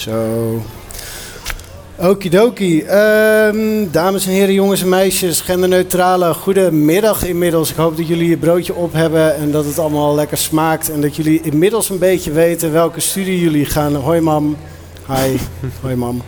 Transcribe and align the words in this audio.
Zo. 0.00 0.62
Okidoki. 1.96 2.82
Ehm 2.82 3.90
dames 3.90 4.26
en 4.26 4.32
heren, 4.32 4.54
jongens 4.54 4.82
en 4.82 4.88
meisjes, 4.88 5.40
genderneutrale, 5.40 6.34
goedemiddag 6.34 7.26
inmiddels. 7.26 7.70
Ik 7.70 7.76
hoop 7.76 7.96
dat 7.96 8.08
jullie 8.08 8.28
je 8.28 8.36
broodje 8.36 8.74
op 8.74 8.92
hebben 8.92 9.36
en 9.36 9.50
dat 9.50 9.64
het 9.64 9.78
allemaal 9.78 10.14
lekker 10.14 10.36
smaakt. 10.38 10.90
En 10.90 11.00
dat 11.00 11.16
jullie 11.16 11.40
inmiddels 11.42 11.88
een 11.88 11.98
beetje 11.98 12.32
weten 12.32 12.72
welke 12.72 13.00
studie 13.00 13.40
jullie 13.40 13.64
gaan. 13.64 13.94
Hoi 13.94 14.20
mam. 14.20 14.56
Hi. 15.06 15.36
Hoi 15.82 15.94
mam. 15.94 16.22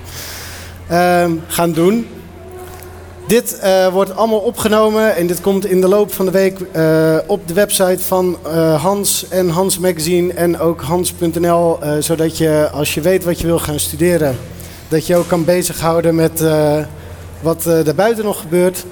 Ehm, 0.89 1.33
gaan 1.47 1.73
doen. 1.73 2.07
Dit 3.33 3.59
eh, 3.59 3.89
wordt 3.93 4.17
allemaal 4.17 4.39
opgenomen 4.39 5.17
en 5.17 5.27
dit 5.27 5.41
komt 5.41 5.67
in 5.67 5.81
de 5.81 5.89
loop 5.89 6.13
van 6.13 6.25
de 6.25 6.31
week 6.31 6.61
eh, 6.61 7.17
op 7.27 7.49
de 7.49 7.55
website 7.55 8.03
van 8.03 8.37
eh, 8.43 8.83
Hans 8.83 9.29
en 9.29 9.49
Hans 9.49 9.79
Magazine 9.79 10.33
en 10.33 10.59
ook 10.59 10.81
Hans.nl. 10.81 11.79
zodat 12.01 12.39
je 12.39 12.69
als 12.73 12.95
je 12.95 13.01
weet 13.01 13.25
wat 13.25 13.41
je 13.41 13.47
wil 13.47 13.59
gaan 13.59 13.79
studeren, 13.79 14.37
dat 14.89 15.07
je 15.07 15.17
ook 15.17 15.29
kan 15.29 15.45
bezighouden 15.45 16.15
met 16.15 16.45
wat 17.41 17.65
er 17.65 17.85
daarbuiten 17.85 18.25
nog 18.25 18.41
gebeurt. 18.41 18.85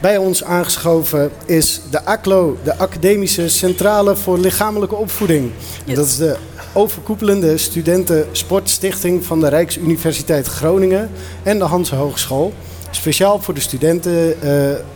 Bij 0.00 0.16
ons 0.16 0.44
aangeschoven 0.44 1.30
is 1.44 1.80
de 1.90 2.04
ACLO, 2.04 2.56
de 2.62 2.76
Academische 2.76 3.48
Centrale 3.48 4.16
voor 4.16 4.38
Lichamelijke 4.38 4.94
Opvoeding. 4.94 5.50
Dat 5.84 6.06
is 6.06 6.16
de 6.16 6.36
overkoepelende 6.72 7.58
studentensportstichting 7.58 9.24
van 9.24 9.40
de 9.40 9.48
Rijksuniversiteit 9.48 10.46
Groningen 10.46 11.10
en 11.42 11.58
de 11.58 11.64
Hanse 11.64 11.94
Hogeschool. 11.94 12.52
Speciaal 12.90 13.40
voor 13.40 13.54
de 13.54 13.60
studenten 13.60 14.42
eh, 14.42 14.52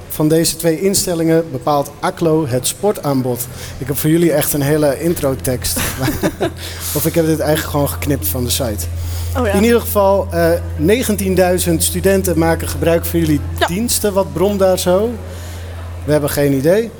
van 0.08 0.28
deze 0.28 0.56
twee 0.56 0.80
instellingen 0.80 1.44
bepaalt 1.52 1.90
ACLO 2.00 2.46
het 2.46 2.66
sportaanbod. 2.66 3.46
Ik 3.78 3.86
heb 3.86 3.96
voor 3.96 4.10
jullie 4.10 4.32
echt 4.32 4.52
een 4.52 4.62
hele 4.62 5.00
introtekst. 5.02 5.76
of 6.96 7.06
ik 7.06 7.14
heb 7.14 7.26
dit 7.26 7.38
eigenlijk 7.40 7.70
gewoon 7.70 7.88
geknipt 7.88 8.26
van 8.28 8.44
de 8.44 8.50
site. 8.50 8.86
Oh 9.38 9.46
ja. 9.46 9.52
In 9.52 9.64
ieder 9.64 9.80
geval, 9.80 10.26
eh 10.30 10.50
19.000 11.66 11.74
studenten 11.76 12.38
maken 12.38 12.68
gebruik 12.68 13.04
van 13.04 13.18
jullie 13.18 13.40
Ja. 13.58 13.66
diensten. 13.66 14.12
Wat 14.12 14.32
brom 14.32 14.58
daar 14.58 14.78
zo? 14.78 15.10
We 16.04 16.12
hebben 16.12 16.30
geen 16.30 16.52
idee. 16.52 16.90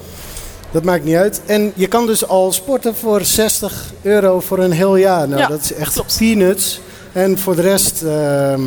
Dat 0.71 0.85
maakt 0.85 1.05
niet 1.05 1.17
uit. 1.17 1.41
En 1.47 1.73
je 1.75 1.87
kan 1.87 2.07
dus 2.07 2.29
al 2.29 2.53
sporten 2.53 2.95
voor 2.97 3.25
60 3.25 3.93
euro 4.03 4.41
voor 4.41 4.59
een 4.59 4.73
heel 4.73 4.97
jaar. 4.97 5.29
Nou, 5.29 5.41
Ja, 5.41 5.47
dat 5.49 5.61
is 5.63 5.73
echt 5.75 6.17
peanuts. 6.19 6.81
En 7.13 7.39
voor 7.39 7.57
de 7.57 7.63
rest 7.63 8.03
ehm, 8.03 8.61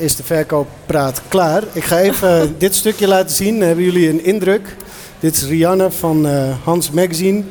is 0.00 0.16
de 0.16 0.22
verkooppraat 0.22 1.22
klaar. 1.28 1.62
Ik 1.72 1.84
ga 1.84 1.98
even 1.98 2.54
dit 2.58 2.74
stukje 2.74 3.08
laten 3.08 3.36
zien. 3.36 3.58
Dan 3.58 3.66
hebben 3.66 3.84
jullie 3.84 4.08
een 4.08 4.24
indruk. 4.24 4.76
Dit 5.18 5.34
is 5.36 5.44
Rianne 5.44 5.90
van 5.90 6.26
eh, 6.26 6.54
Hans 6.64 6.90
Magazine, 6.90 7.42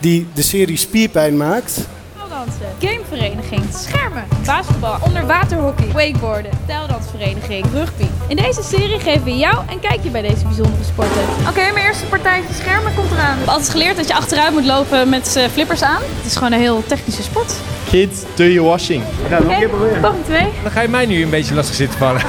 die 0.00 0.26
de 0.34 0.42
serie 0.42 0.76
Spierpijn 0.76 1.36
maakt. 1.36 1.80
Tijldansen, 2.16 2.66
gamevereniging, 2.78 3.62
schermen, 3.74 4.24
basketbal, 4.46 4.96
onderwaterhockey, 5.04 5.92
wakeboarden, 5.92 6.50
tijldansvereniging, 6.66 7.66
rugby. 7.72 8.06
In 8.28 8.36
deze 8.36 8.62
serie 8.62 8.98
geven 8.98 9.24
we 9.24 9.36
jou 9.36 9.56
een 9.70 9.80
kijkje 9.80 10.10
bij 10.10 10.22
deze 10.22 10.42
bijzondere 10.42 10.84
sporten. 10.84 11.22
Oké, 11.48 11.72
mijn 11.72 11.86
eerste 11.86 12.06
partijtje 12.06 12.54
schermen 12.54 12.94
komt 12.94 13.10
eraan. 13.10 13.32
Ik 13.32 13.38
heb 13.38 13.48
altijd 13.48 13.68
geleerd 13.68 13.96
dat 13.96 14.08
je 14.08 14.14
achteruit 14.14 14.52
moet 14.52 14.64
lopen 14.64 15.08
met 15.08 15.36
eh, 15.36 15.44
flippers 15.44 15.82
aan. 15.82 16.02
Het 16.02 16.26
is 16.26 16.36
gewoon 16.36 16.52
een 16.52 16.60
heel 16.60 16.82
technische 16.86 17.22
sport. 17.22 17.54
Kids, 17.90 18.22
do 18.34 18.44
your 18.44 18.68
washing. 18.68 19.02
Oké, 19.24 19.68
poging 20.00 20.24
2. 20.24 20.40
Dan 20.62 20.70
ga 20.70 20.80
je 20.80 20.88
mij 20.88 21.06
nu 21.06 21.22
een 21.22 21.30
beetje 21.30 21.54
lastig 21.54 21.74
zitten 21.74 21.98
vallen. 21.98 22.20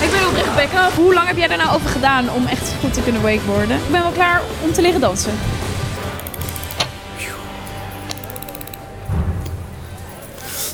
Ik 0.00 0.10
ben 0.10 0.28
oprecht 0.28 0.54
Bekke. 0.54 1.00
Hoe 1.00 1.14
lang 1.14 1.26
heb 1.26 1.36
jij 1.36 1.48
daar 1.48 1.58
nou 1.58 1.74
over 1.74 1.88
gedaan 1.88 2.30
om 2.30 2.46
echt 2.46 2.74
goed 2.80 2.94
te 2.94 3.02
kunnen 3.02 3.22
wakeboarden? 3.22 3.76
Ik 3.76 3.90
ben 3.90 4.02
wel 4.02 4.10
klaar 4.10 4.42
om 4.62 4.72
te 4.72 4.82
liggen 4.82 5.00
dansen. 5.00 5.32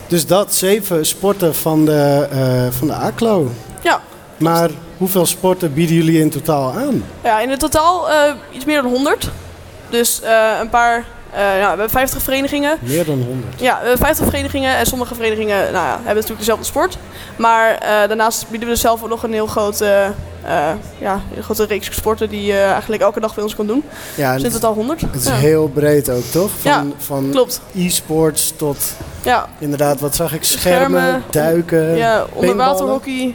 Dus 0.07 0.27
dat 0.27 0.55
zeven 0.55 1.07
sporten 1.07 1.55
van 1.55 1.85
de, 1.85 2.29
eh, 2.31 2.79
van 2.79 2.87
de 2.87 2.95
ACLO. 2.95 3.51
Ja. 3.83 4.01
Maar 4.37 4.71
hoeveel 4.97 5.27
sporten 5.27 5.75
bieden 5.75 5.97
jullie 5.97 6.21
in 6.21 6.31
totaal 6.31 6.73
aan? 6.73 7.05
ja, 7.25 7.41
in 7.41 7.51
het 7.51 7.61
totaal 7.61 8.11
eh, 8.11 8.33
iets 8.51 8.65
meer 8.65 8.83
dan 8.83 8.91
100. 8.91 9.31
Dus 9.91 10.21
eh, 10.23 10.57
een 10.61 10.69
paar, 10.69 11.05
eh, 11.33 11.41
ja, 11.41 11.61
we 11.61 11.69
hebben 11.69 11.91
50 11.91 12.23
verenigingen. 12.23 12.79
Meer 12.81 13.05
dan 13.05 13.23
100. 13.23 13.61
Ja, 13.61 13.75
we 13.81 13.87
hebben 13.89 14.07
50 14.07 14.25
verenigingen 14.27 14.77
en 14.77 14.87
sommige 14.87 15.15
verenigingen 15.15 15.57
nou 15.57 15.87
ja, 15.87 15.95
hebben 15.95 16.15
natuurlijk 16.15 16.39
dezelfde 16.39 16.65
sport. 16.65 16.99
Maar 17.37 17.75
eh, 17.75 17.89
daarnaast 17.89 18.49
bieden 18.49 18.69
we 18.69 18.75
dus 18.75 18.83
zelf 18.83 19.03
ook 19.03 19.09
nog 19.09 19.23
een 19.23 19.33
heel 19.33 19.47
grote, 19.47 20.13
eh, 20.43 20.71
ja, 20.99 21.21
een 21.37 21.43
grote 21.43 21.65
reeks 21.65 21.95
sporten 21.95 22.29
die 22.29 22.45
je 22.45 22.61
eigenlijk 22.61 23.03
elke 23.03 23.21
dag 23.21 23.35
bij 23.35 23.45
ons 23.45 23.55
kan 23.55 23.67
doen. 23.67 23.85
Ja, 24.15 24.35
Dus 24.35 24.43
het, 24.43 24.53
totaal 24.53 24.75
100. 24.75 25.01
het 25.01 25.15
is 25.15 25.27
ja. 25.27 25.35
heel 25.35 25.69
breed 25.69 26.11
ook, 26.11 26.25
toch? 26.25 26.51
Van, 26.51 26.71
Ja, 26.71 26.85
van 26.97 27.29
Klopt. 27.31 27.61
e-sports 27.75 28.53
tot 28.57 28.93
Ja, 29.23 29.49
inderdaad, 29.59 30.01
wat 30.01 30.15
zag 30.15 30.35
ik? 30.35 30.45
Schermen, 30.45 31.01
Schermen, 31.01 31.23
duiken, 31.31 31.97
ja 31.97 32.27
onderwaterhockey 32.33 33.35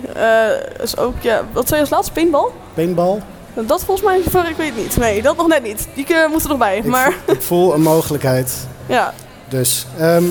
is 0.81 0.97
ook, 0.97 1.13
ja, 1.21 1.41
wat 1.51 1.67
zei 1.67 1.75
je 1.75 1.81
als 1.81 1.89
laatste? 1.95 2.13
Paintball? 2.13 2.49
paintball. 2.73 3.21
Dat 3.53 3.83
volgens 3.83 4.07
mij, 4.07 4.47
ik 4.49 4.55
weet 4.57 4.75
niet. 4.75 4.97
Nee, 4.97 5.21
dat 5.21 5.37
nog 5.37 5.47
net 5.47 5.63
niet. 5.63 5.87
Die 5.93 6.05
moeten 6.29 6.41
er 6.41 6.47
nog 6.49 6.57
bij. 6.57 6.77
Ik, 6.77 6.83
Maar 6.85 7.13
vo- 7.25 7.31
ik 7.31 7.41
voel 7.41 7.73
een 7.73 7.81
mogelijkheid. 7.81 8.53
ja, 8.85 9.13
Dus, 9.49 9.85
ehm, 9.99 10.23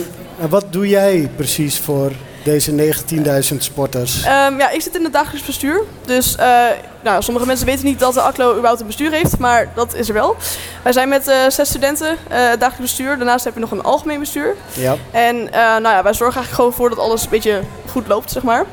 wat 0.49 0.65
doe 0.71 0.89
jij 0.89 1.31
precies 1.37 1.79
voor 1.79 2.13
deze 2.45 2.73
19.000 2.73 3.57
sporters? 3.65 4.23
Ehm, 4.25 4.59
ja, 4.59 4.71
ik 4.71 4.81
zit 4.81 4.97
in 4.97 5.05
het 5.05 5.13
dagelijks 5.13 5.47
bestuur. 5.47 5.83
Dus 6.07 6.37
eh, 6.37 6.65
nou, 7.03 7.23
sommige 7.23 7.47
mensen 7.47 7.67
weten 7.67 7.85
niet 7.85 7.99
dat 7.99 8.15
de 8.15 8.21
ACLO 8.21 8.51
überhaupt 8.53 8.81
een 8.81 8.87
bestuur 8.87 9.11
heeft, 9.11 9.39
maar 9.39 9.69
dat 9.75 9.95
is 9.95 10.09
er 10.09 10.15
wel. 10.15 10.37
Wij 10.83 10.93
zijn 10.93 11.09
met 11.09 11.29
eh, 11.29 11.37
zes 11.49 11.69
studenten 11.69 12.09
eh, 12.09 12.17
het 12.49 12.61
dagelijks 12.61 12.79
bestuur. 12.95 13.17
Daarnaast 13.17 13.45
heb 13.45 13.55
je 13.55 13.61
nog 13.61 13.71
een 13.71 13.83
algemeen 13.83 14.21
bestuur. 14.21 14.55
Ja, 14.73 14.97
En 15.11 15.37
nou 15.53 15.83
ja, 15.83 16.03
wij 16.03 16.15
zorgen 16.15 16.37
eigenlijk 16.37 16.55
gewoon 16.55 16.73
voor 16.73 16.89
dat 16.89 16.99
alles 16.99 17.23
een 17.23 17.31
beetje 17.31 17.61
goed 17.91 18.07
loopt, 18.09 18.31
zeg 18.31 18.43
maar. 18.43 18.65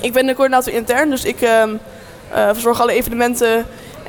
Ik 0.00 0.12
ben 0.12 0.26
de 0.26 0.34
coördinator 0.34 0.72
intern, 0.72 1.10
dus 1.10 1.24
ik 1.24 1.40
ehm 1.40 1.70
eh, 2.32 2.48
verzorg 2.52 2.80
alle 2.80 2.92
evenementen 2.92 3.66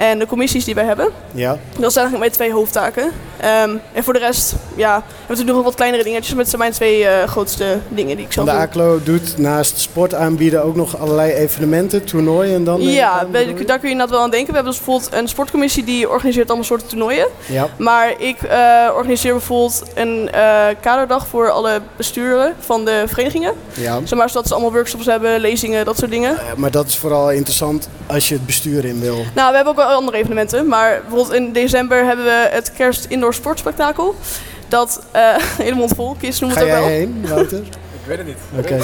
en 0.09 0.19
de 0.19 0.25
commissies 0.25 0.65
die 0.65 0.75
wij 0.75 0.85
hebben. 0.85 1.09
ja. 1.31 1.49
Dat 1.79 1.93
zijn 1.93 2.05
eigenlijk 2.05 2.17
mijn 2.17 2.31
twee 2.31 2.51
hoofdtaken. 2.53 3.11
Ehm, 3.43 3.75
en 3.93 4.03
voor 4.03 4.13
de 4.13 4.19
rest, 4.19 4.55
ja, 4.75 4.91
hebben 4.93 5.03
we 5.19 5.27
natuurlijk 5.27 5.55
nog 5.55 5.63
wat 5.65 5.75
kleinere 5.75 6.03
dingetjes, 6.03 6.29
maar 6.29 6.39
het 6.39 6.47
zijn 6.49 6.61
mijn 6.61 6.73
twee 6.73 7.05
eh, 7.07 7.27
grootste 7.27 7.77
dingen 7.89 8.15
die 8.15 8.25
ik 8.25 8.31
zelf 8.33 8.45
de 8.47 8.53
doe. 8.53 8.61
ACLO 8.61 8.99
doet 9.03 9.37
naast 9.37 9.79
sport 9.79 10.13
aanbieden 10.13 10.63
ook 10.63 10.75
nog 10.75 10.97
allerlei 10.99 11.31
evenementen, 11.33 12.03
toernooien 12.05 12.55
en 12.55 12.63
dan? 12.63 12.81
ik 12.81 12.89
Ja, 12.89 13.25
bij- 13.31 13.45
daar 13.65 13.79
kun 13.79 13.87
je 13.87 13.91
inderdaad 13.93 14.09
wel 14.09 14.19
aan 14.23 14.29
denken. 14.31 14.47
We 14.49 14.53
hebben 14.55 14.73
dus 14.73 14.81
bijvoorbeeld 14.83 15.13
een 15.21 15.27
sportcommissie 15.27 15.83
die 15.83 16.09
organiseert 16.09 16.47
allemaal 16.47 16.65
soorten 16.65 16.87
toernooien. 16.87 17.27
Ja, 17.45 17.67
Maar 17.77 18.13
ik 18.21 18.41
eh, 18.41 18.89
organiseer 18.95 19.31
bijvoorbeeld 19.31 19.83
een 19.95 20.29
eh, 20.31 20.65
kaderdag 20.81 21.27
voor 21.27 21.49
alle 21.49 21.81
besturen 21.97 22.53
van 22.59 22.85
de 22.85 23.03
verenigingen. 23.07 23.53
ja. 23.73 23.99
Zeg 24.03 24.17
maar, 24.19 24.29
zodat 24.29 24.47
ze 24.47 24.53
allemaal 24.53 24.71
workshops 24.71 25.05
hebben, 25.05 25.39
lezingen, 25.39 25.85
dat 25.85 25.97
soort 25.97 26.11
dingen. 26.11 26.37
Eh, 26.37 26.43
maar 26.55 26.71
dat 26.71 26.87
is 26.87 26.95
vooral 26.97 27.31
interessant 27.31 27.89
als 28.07 28.27
je 28.27 28.33
het 28.33 28.45
bestuur 28.45 28.85
in 28.85 28.99
wil. 28.99 29.15
Nou, 29.35 29.49
we 29.49 29.55
hebben 29.55 29.67
ook 29.73 29.75
wel 29.79 29.87
andere 29.87 30.17
evenementen. 30.17 30.67
Maar 30.67 31.01
bijvoorbeeld 31.01 31.33
in 31.39 31.51
december 31.51 32.05
hebben 32.05 32.25
we 32.25 32.47
het 32.51 32.71
kerst 32.73 33.05
indoor 33.09 33.32
sportspectakel. 33.33 34.16
Dat 34.67 35.01
eh 35.11 35.35
helemaal 35.57 35.88
vol, 35.95 36.16
kids 36.19 36.39
noemen 36.39 36.57
Ga 36.57 36.63
het 36.66 36.73
ook 36.73 36.79
jij 36.79 36.89
wel. 36.89 36.97
heen, 36.99 37.25
Wouter? 37.29 37.61
Ik 38.03 38.09
weet 38.09 38.17
het 38.17 38.27
niet. 38.27 38.38
Oké. 38.59 38.79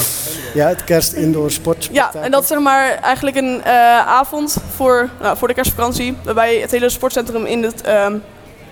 Ja, 0.54 0.68
het 0.68 0.84
kerst 0.84 1.14
indoor 1.14 1.44
Ja, 1.44 1.50
sportspectakel. 1.50 2.22
en 2.22 2.32
dat 2.32 2.42
is 2.42 2.48
zeg 2.48 2.60
maar 2.60 2.90
eigenlijk 3.02 3.38
een 3.38 3.62
eh, 3.64 3.74
avond 4.08 4.56
voor, 4.76 5.10
nou, 5.22 5.38
voor 5.38 5.48
de 5.48 5.54
kerstvakantie. 5.54 6.18
Waarbij 6.24 6.56
het 6.56 6.72
hele 6.72 6.90
sportcentrum 6.90 7.46
in, 7.46 7.64
het, 7.64 7.82
ehm, 7.82 8.14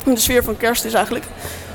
in 0.06 0.14
de 0.14 0.20
sfeer 0.20 0.44
van 0.44 0.58
kerst 0.58 0.86
is 0.86 0.94
eigenlijk. 0.94 1.26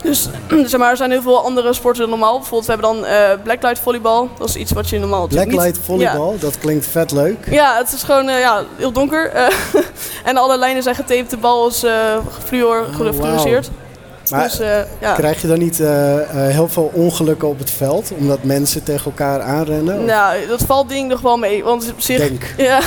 Dus 0.03 0.29
zeg 0.71 0.77
maar, 0.81 0.91
er 0.91 0.97
zijn 0.97 1.11
heel 1.11 1.23
veel 1.23 1.45
andere 1.45 1.73
sporten 1.73 2.01
dan 2.01 2.11
normaal. 2.11 2.39
Bijvoorbeeld, 2.39 2.67
we 2.67 2.73
hebben 2.73 2.93
dan 2.95 3.05
eh 3.07 3.43
blacklight 3.43 3.79
volleybal. 3.79 4.29
Dat 4.39 4.49
is 4.49 4.57
iets 4.57 4.73
wat 4.73 4.89
je 4.89 4.99
normaal 4.99 5.27
niet... 5.27 5.31
Blacklight 5.31 5.79
volleybal, 5.85 6.37
dat 6.39 6.59
klinkt 6.59 6.87
vet 6.87 7.11
leuk. 7.11 7.47
Ja, 7.51 7.77
het 7.77 7.93
is 7.93 8.03
gewoon 8.03 8.27
ja, 8.29 8.63
heel 8.77 8.93
donker. 8.93 9.31
eh, 9.31 9.47
en 10.25 10.37
alle 10.37 10.59
lijnen 10.59 10.83
zijn 10.83 10.95
getaped. 10.95 11.31
De 11.31 11.37
bal 11.37 11.69
is 11.69 11.83
eh 11.83 12.17
fluor, 12.45 12.81
Oh, 12.81 12.97
gefluoriseerd. 12.97 13.71
Maar 14.31 14.43
dus 14.43 14.59
eh, 14.59 14.81
ja. 15.01 15.15
krijg 15.15 15.41
je 15.41 15.49
dan 15.49 15.59
niet 15.59 15.81
eh, 15.81 16.21
eh, 16.21 16.55
heel 16.55 16.69
veel 16.69 16.91
ongelukken 16.95 17.49
op 17.49 17.59
het 17.59 17.71
veld, 17.71 18.11
omdat 18.19 18.43
mensen 18.43 18.83
tegen 18.83 19.05
elkaar 19.05 19.41
aanrennen? 19.41 19.99
Of 19.99 20.07
Nou, 20.07 20.47
dat 20.47 20.63
valt 20.63 20.89
ding 20.89 21.09
nog 21.09 21.21
wel 21.21 21.37
mee. 21.37 21.65
Want 21.65 21.91
op 21.91 22.01
zich... 22.01 22.19
Denk. 22.19 22.55
Ja, 22.69 22.81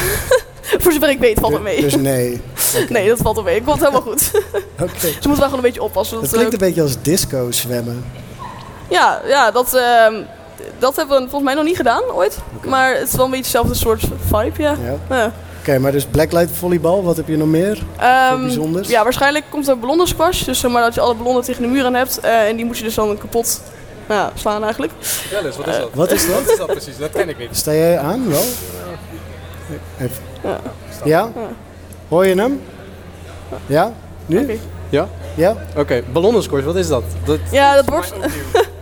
voor 0.78 0.92
zover 0.92 1.10
ik 1.10 1.20
weet 1.20 1.40
valt 1.40 1.54
het 1.54 1.62
mee. 1.62 1.82
Dus 1.82 1.96
nee. 1.96 2.42
Nee, 2.90 3.08
dat 3.08 3.18
valt 3.22 3.36
wel 3.36 3.44
mee. 3.44 3.56
Het 3.56 3.64
komt 3.64 3.80
helemaal 3.80 4.02
goed. 4.02 4.32
Oké. 4.82 5.00
Ze 5.00 5.08
moeten 5.08 5.30
wel 5.30 5.36
gewoon 5.36 5.54
een 5.54 5.62
beetje 5.62 5.84
oppassen. 5.84 6.22
Dat, 6.22 6.32
klinkt 6.32 6.54
een 6.54 6.60
beetje 6.60 6.82
als 6.82 7.02
disco 7.02 7.52
zwemmen. 7.52 8.06
Ja, 8.88 9.22
ja 9.28 9.52
dat, 9.52 9.74
ehm, 9.74 10.14
dat 10.80 10.96
hebben 10.96 11.16
we 11.16 11.22
volgens 11.22 11.44
mij 11.44 11.54
nog 11.54 11.64
niet 11.64 11.76
gedaan 11.76 12.04
ooit. 12.04 12.38
Maar 12.64 12.94
het 12.94 13.08
is 13.08 13.16
wel 13.16 13.26
een 13.26 13.32
beetje 13.32 13.60
hetzelfde 13.60 13.74
soort 13.74 14.04
vibe, 14.26 14.62
ja. 14.62 14.76
Ja. 14.84 15.16
Ja. 15.16 15.34
Oké, 15.68 15.80
maar 15.80 15.92
dus 15.92 16.06
blacklight 16.06 16.52
volleybal, 16.52 17.04
wat 17.04 17.18
heb 17.18 17.28
je 17.28 17.38
nog 17.38 17.48
meer? 17.48 17.84
Ehm, 17.98 18.42
bijzonders? 18.42 18.88
ja, 18.90 19.04
waarschijnlijk 19.04 19.46
komt 19.50 19.68
er 19.68 19.80
ballonnen 19.80 20.08
squash. 20.08 20.44
Dus 20.44 20.60
zeg 20.60 20.72
maar 20.72 20.82
dat 20.84 20.94
je 20.94 21.02
alle 21.02 21.16
ballonnen 21.16 21.44
tegen 21.44 21.62
de 21.62 21.68
muur 21.68 21.86
aan 21.86 21.94
hebt. 21.94 22.20
eh, 22.20 22.48
en 22.48 22.56
die 22.56 22.66
moet 22.66 22.78
je 22.78 22.84
dus 22.84 22.96
dan 22.96 23.18
kapot 23.18 23.62
nou, 24.08 24.22
ja, 24.22 24.32
slaan 24.36 24.64
eigenlijk. 24.64 24.94
Vertel 25.00 25.46
eens, 25.46 25.58
wat 25.58 25.68
is 25.68 25.78
dat? 25.78 25.90
Wat 25.94 26.12
is 26.12 26.26
dat? 26.28 26.42
Wat 26.42 26.52
is 26.52 26.58
dat 26.58 26.68
precies? 26.68 26.98
Dat 26.98 27.12
ken 27.12 27.30
ik 27.30 27.38
niet. 27.38 27.58
Sta 27.58 27.74
jij 27.74 28.00
aan 28.00 28.30
wel? 28.30 28.44
Even. 30.00 30.24
Ja. 30.44 30.60
Ja? 31.04 31.32
Hoor 32.08 32.26
je 32.26 32.36
hem? 32.36 32.62
Ja? 33.66 33.94
Nu? 34.26 34.60
Ja? 34.90 35.08
Ja? 35.36 35.56
Oké, 35.78 36.04
ballonnensquash, 36.12 36.64
wat 36.64 36.76
is 36.76 36.88
dat? 36.88 37.04
dat 37.26 37.40
Ja, 37.52 37.76
dat 37.76 37.90
wordt... 37.90 38.14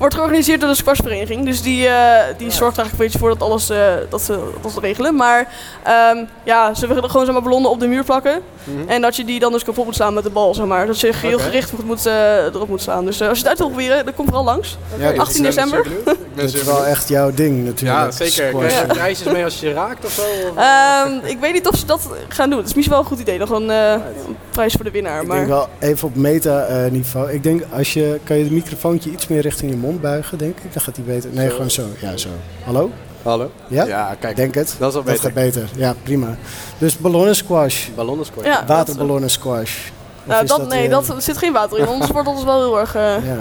wordt 0.00 0.14
georganiseerd 0.14 0.60
door 0.60 0.68
de 0.68 0.76
squashvereniging. 0.76 1.44
Dus 1.44 1.62
die, 1.62 1.86
eh, 1.86 2.24
die 2.36 2.50
zorgt 2.50 2.76
er 2.76 2.82
eigenlijk 2.82 2.92
een 2.92 2.98
beetje 2.98 3.18
voor 3.18 3.28
dat 3.28 3.42
alles 3.42 3.70
eh, 3.70 3.78
dat 4.08 4.22
ze, 4.22 4.38
dat 4.62 4.72
ze 4.72 4.80
regelen. 4.80 5.14
Maar 5.14 5.48
ehm, 5.82 6.24
ja, 6.44 6.74
ze 6.74 6.86
willen 6.86 7.10
gewoon 7.10 7.24
zeg 7.24 7.34
maar, 7.34 7.42
ballonnen 7.42 7.70
op 7.70 7.80
de 7.80 7.86
muur 7.86 8.04
plakken. 8.04 8.42
En 8.86 9.00
dat 9.00 9.16
je 9.16 9.24
die 9.24 9.40
dan 9.40 9.52
dus 9.52 9.64
kapot 9.64 9.84
moet 9.84 9.94
slaan 9.94 10.14
met 10.14 10.24
de 10.24 10.30
bal, 10.30 10.54
zeg 10.54 10.66
maar. 10.66 10.86
Dat 10.86 11.00
je 11.00 11.12
heel 11.16 11.38
gericht 11.38 11.72
moet, 11.72 11.84
moet, 11.84 12.06
eh, 12.06 12.44
erop 12.44 12.68
moet 12.68 12.82
slaan. 12.82 13.04
Dus 13.04 13.22
als 13.22 13.30
je 13.30 13.38
het 13.38 13.46
uit 13.46 13.58
wil 13.58 13.68
proberen, 13.68 14.04
dan 14.04 14.14
kom 14.14 14.24
vooral 14.24 14.44
langs. 14.44 14.78
Ja, 14.98 15.12
18 15.12 15.42
december. 15.42 15.86
Ik 15.86 16.04
ben 16.04 16.16
Dat 16.34 16.44
is 16.54 16.62
wel 16.62 16.86
echt 16.86 17.08
jouw 17.08 17.30
ding 17.34 17.64
natuurlijk. 17.64 18.00
Ja, 18.00 18.10
zeker. 18.10 18.54
Krijg 18.54 18.80
je 18.80 18.86
prijsjes 18.86 19.32
mee 19.32 19.44
als 19.44 19.60
je 19.60 19.68
je 19.68 19.72
raakt 19.72 20.04
of 20.04 20.12
zo? 20.12 20.22
Ehm, 20.56 21.26
ik 21.26 21.38
weet 21.40 21.52
niet 21.52 21.68
of 21.68 21.76
ze 21.76 21.86
dat 21.86 22.08
gaan 22.28 22.50
doen. 22.50 22.58
Het 22.58 22.68
is 22.68 22.74
misschien 22.74 22.96
wel 22.96 23.04
een 23.04 23.10
goed 23.10 23.20
idee. 23.20 23.38
Nog 23.38 23.50
een 23.50 23.70
eh, 23.70 23.92
een 24.26 24.36
prijs 24.50 24.72
voor 24.72 24.84
de 24.84 24.90
winnaar. 24.90 25.20
Ik 25.20 25.26
Maar... 25.26 25.36
denk 25.36 25.48
wel 25.48 25.68
even 25.78 26.08
op 26.08 26.16
meta-niveau. 26.16 27.32
ik 27.32 27.42
denk, 27.42 27.62
als 27.72 27.92
je, 27.92 28.20
kan 28.24 28.36
je 28.36 28.42
het 28.42 28.52
microfoontje 28.52 29.10
iets 29.10 29.28
meer 29.28 29.40
richting 29.40 29.70
je 29.70 29.76
mond 29.76 29.89
buigen, 29.98 30.38
denk 30.38 30.56
ik? 30.58 30.72
Dan 30.72 30.82
gaat 30.82 30.96
hij 30.96 31.04
beter. 31.04 31.30
Nee, 31.32 31.48
Zo. 31.48 31.52
gewoon 31.54 31.70
zo. 31.70 31.82
Ja, 32.00 32.16
zo. 32.16 32.28
Hallo? 32.64 32.90
Hallo? 33.22 33.50
Ja? 33.68 33.84
Ja, 33.84 34.16
kijk. 34.20 34.36
Denk 34.36 34.54
het. 34.54 34.74
Dat 34.78 34.88
is 34.88 34.94
wel 34.94 35.04
Dat 35.04 35.04
beter. 35.04 35.20
gaat 35.22 35.34
beter. 35.34 35.68
Ja, 35.76 35.94
prima. 36.02 36.36
Dus 36.78 36.96
ballonnen 36.98 37.36
squash. 37.36 37.88
Ballonnen 37.94 38.26
scoren. 38.26 38.50
Ja, 38.50 38.58
dat- 38.58 38.68
Waterballonnen 38.68 39.30
squash. 39.30 39.76
Nou, 40.24 40.46
dat, 40.46 40.68
nee, 40.68 40.80
weer- 40.80 40.90
dat, 40.90 41.08
er 41.08 41.22
zit 41.22 41.38
geen 41.38 41.52
water 41.52 41.78
in. 41.78 41.88
Onze 41.88 42.06
sport 42.06 42.26
is 42.38 42.44
wel 42.44 42.58
heel 42.60 42.78
erg 42.80 42.96
uh, 42.96 43.02
Ja. 43.02 43.38